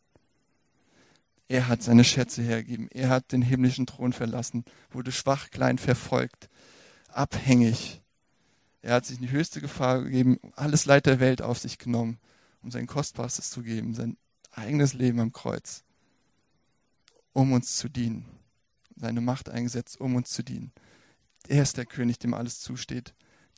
Er 1.46 1.68
hat 1.68 1.82
seine 1.82 2.02
Schätze 2.02 2.42
hergegeben. 2.42 2.88
Er 2.90 3.10
hat 3.10 3.32
den 3.32 3.42
himmlischen 3.42 3.86
Thron 3.86 4.14
verlassen, 4.14 4.64
wurde 4.90 5.12
schwach, 5.12 5.50
klein, 5.50 5.76
verfolgt, 5.76 6.48
abhängig. 7.08 8.02
Er 8.80 8.94
hat 8.94 9.04
sich 9.04 9.18
in 9.18 9.26
die 9.26 9.30
höchste 9.30 9.60
Gefahr 9.60 10.04
gegeben, 10.04 10.38
alles 10.56 10.86
Leid 10.86 11.04
der 11.04 11.20
Welt 11.20 11.42
auf 11.42 11.58
sich 11.58 11.76
genommen, 11.76 12.18
um 12.62 12.70
sein 12.70 12.86
Kostbarstes 12.86 13.50
zu 13.50 13.62
geben, 13.62 13.94
sein 13.94 14.16
eigenes 14.50 14.94
Leben 14.94 15.20
am 15.20 15.32
Kreuz, 15.32 15.84
um 17.34 17.52
uns 17.52 17.76
zu 17.76 17.90
dienen. 17.90 18.24
Seine 18.96 19.20
Macht 19.20 19.50
eingesetzt, 19.50 20.00
um 20.00 20.16
uns 20.16 20.30
zu 20.30 20.42
dienen. 20.42 20.72
Er 21.46 21.62
ist 21.62 21.76
der 21.76 21.86
König, 21.86 22.18
dem 22.18 22.32
alles 22.32 22.60
zusteht, 22.60 23.14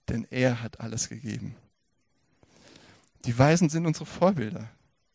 denn 0.08 0.26
er 0.28 0.60
hat 0.60 0.80
alles 0.80 1.08
gegeben. 1.08 1.54
Die 3.26 3.38
Weisen 3.38 3.68
sind 3.68 3.86
unsere 3.86 4.06
Vorbilder. 4.06 4.70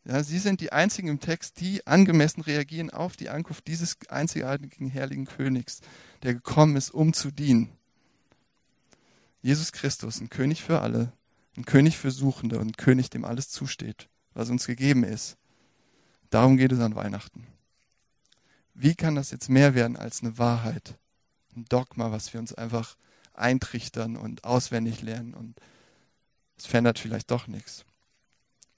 Ja, 0.07 0.21
sie 0.23 0.37
sind 0.37 0.61
die 0.61 0.71
einzigen 0.71 1.07
im 1.07 1.19
Text, 1.19 1.59
die 1.59 1.85
angemessen 1.87 2.41
reagieren 2.41 2.91
auf 2.91 3.17
die 3.17 3.29
Ankunft 3.29 3.65
dieses 3.67 3.97
einzigartigen, 4.07 4.87
herrlichen 4.87 5.25
Königs, 5.25 5.81
der 6.21 6.35
gekommen 6.35 6.75
ist, 6.75 6.91
um 6.91 7.13
zu 7.13 7.31
dienen. 7.31 7.71
Jesus 9.41 9.71
Christus, 9.71 10.21
ein 10.21 10.29
König 10.29 10.61
für 10.61 10.81
alle, 10.81 11.11
ein 11.57 11.65
König 11.65 11.97
für 11.97 12.11
Suchende 12.11 12.59
und 12.59 12.67
ein 12.67 12.77
König, 12.77 13.09
dem 13.09 13.25
alles 13.25 13.49
zusteht, 13.49 14.07
was 14.35 14.51
uns 14.51 14.67
gegeben 14.67 15.03
ist. 15.03 15.37
Darum 16.29 16.57
geht 16.57 16.71
es 16.71 16.79
an 16.79 16.95
Weihnachten. 16.95 17.47
Wie 18.75 18.93
kann 18.93 19.15
das 19.15 19.31
jetzt 19.31 19.49
mehr 19.49 19.73
werden 19.73 19.97
als 19.97 20.21
eine 20.21 20.37
Wahrheit, 20.37 20.99
ein 21.55 21.65
Dogma, 21.65 22.11
was 22.11 22.31
wir 22.33 22.39
uns 22.39 22.53
einfach 22.53 22.95
eintrichtern 23.33 24.17
und 24.17 24.43
auswendig 24.43 25.01
lernen 25.01 25.33
und 25.33 25.59
es 26.57 26.67
verändert 26.67 26.99
vielleicht 26.99 27.31
doch 27.31 27.47
nichts 27.47 27.85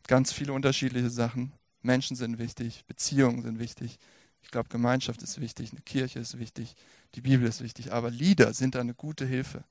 ganz 0.08 0.32
viele 0.32 0.54
unterschiedliche 0.54 1.10
Sachen. 1.10 1.54
Menschen 1.82 2.16
sind 2.16 2.40
wichtig, 2.40 2.86
Beziehungen 2.88 3.44
sind 3.44 3.60
wichtig. 3.60 4.00
Ich 4.42 4.52
glaube, 4.52 4.70
Gemeinschaft 4.70 5.22
ist 5.22 5.40
wichtig, 5.42 5.72
eine 5.72 5.82
Kirche 5.82 6.20
ist 6.20 6.40
wichtig, 6.40 6.76
die 7.16 7.22
Bibel 7.22 7.48
ist 7.48 7.62
wichtig, 7.62 7.92
aber 7.92 8.10
Lieder 8.10 8.54
sind 8.54 8.76
da 8.76 8.80
eine 8.80 8.94
gute 8.94 9.26
Hilfe. 9.26 9.64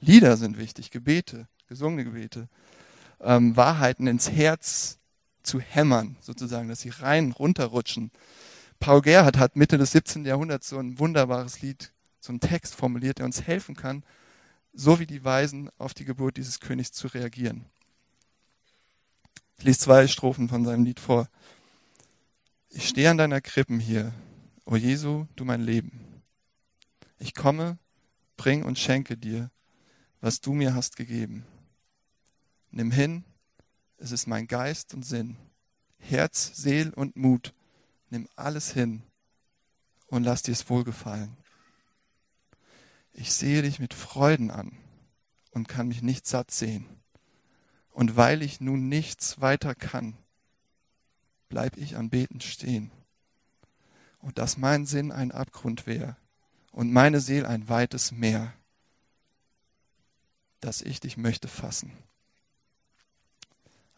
Lieder 0.00 0.36
sind 0.36 0.58
wichtig, 0.58 0.90
Gebete, 0.90 1.48
gesungene 1.68 2.04
Gebete, 2.04 2.48
ähm, 3.20 3.56
Wahrheiten 3.56 4.06
ins 4.06 4.30
Herz 4.30 4.98
zu 5.42 5.60
hämmern, 5.60 6.16
sozusagen, 6.20 6.68
dass 6.68 6.80
sie 6.80 6.90
rein 6.90 7.32
runterrutschen. 7.32 8.10
Paul 8.80 9.02
Gerhardt 9.02 9.38
hat 9.38 9.56
Mitte 9.56 9.78
des 9.78 9.92
17. 9.92 10.24
Jahrhunderts 10.24 10.68
so 10.68 10.78
ein 10.78 10.98
wunderbares 10.98 11.62
Lied, 11.62 11.92
so 12.20 12.30
einen 12.30 12.40
Text 12.40 12.74
formuliert, 12.74 13.18
der 13.18 13.26
uns 13.26 13.42
helfen 13.42 13.74
kann, 13.74 14.04
so 14.72 15.00
wie 15.00 15.06
die 15.06 15.24
Weisen 15.24 15.70
auf 15.78 15.94
die 15.94 16.04
Geburt 16.04 16.36
dieses 16.36 16.60
Königs 16.60 16.92
zu 16.92 17.08
reagieren. 17.08 17.64
Ich 19.58 19.64
lese 19.64 19.80
zwei 19.80 20.06
Strophen 20.06 20.48
von 20.48 20.64
seinem 20.64 20.84
Lied 20.84 21.00
vor. 21.00 21.28
Ich 22.70 22.88
stehe 22.88 23.10
an 23.10 23.18
deiner 23.18 23.40
Krippen 23.40 23.80
hier, 23.80 24.14
o 24.64 24.76
Jesu, 24.76 25.26
du 25.34 25.44
mein 25.44 25.62
Leben. 25.62 26.22
Ich 27.18 27.34
komme, 27.34 27.76
bring 28.36 28.62
und 28.62 28.78
schenke 28.78 29.16
dir, 29.16 29.50
was 30.20 30.40
du 30.40 30.52
mir 30.52 30.76
hast 30.76 30.96
gegeben. 30.96 31.44
Nimm 32.70 32.92
hin, 32.92 33.24
es 33.96 34.12
ist 34.12 34.28
mein 34.28 34.46
Geist 34.46 34.94
und 34.94 35.04
Sinn, 35.04 35.36
Herz, 35.98 36.52
Seel 36.54 36.90
und 36.94 37.16
Mut. 37.16 37.52
Nimm 38.10 38.28
alles 38.36 38.72
hin 38.72 39.02
und 40.06 40.22
lass 40.22 40.42
dir 40.42 40.52
es 40.52 40.70
wohlgefallen. 40.70 41.36
Ich 43.12 43.32
sehe 43.32 43.62
dich 43.62 43.80
mit 43.80 43.92
Freuden 43.92 44.52
an 44.52 44.78
und 45.50 45.66
kann 45.66 45.88
mich 45.88 46.00
nicht 46.00 46.28
satt 46.28 46.52
sehen. 46.52 46.97
Und 47.98 48.14
weil 48.14 48.42
ich 48.42 48.60
nun 48.60 48.88
nichts 48.88 49.40
weiter 49.40 49.74
kann, 49.74 50.16
bleib 51.48 51.76
ich 51.76 51.96
am 51.96 52.10
Beten 52.10 52.40
stehen. 52.40 52.92
Und 54.20 54.38
dass 54.38 54.56
mein 54.56 54.86
Sinn 54.86 55.10
ein 55.10 55.32
Abgrund 55.32 55.84
wäre 55.88 56.16
und 56.70 56.92
meine 56.92 57.18
Seele 57.18 57.48
ein 57.48 57.68
weites 57.68 58.12
Meer, 58.12 58.52
dass 60.60 60.80
ich 60.80 61.00
dich 61.00 61.16
möchte 61.16 61.48
fassen. 61.48 61.90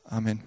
Amen. 0.05 0.43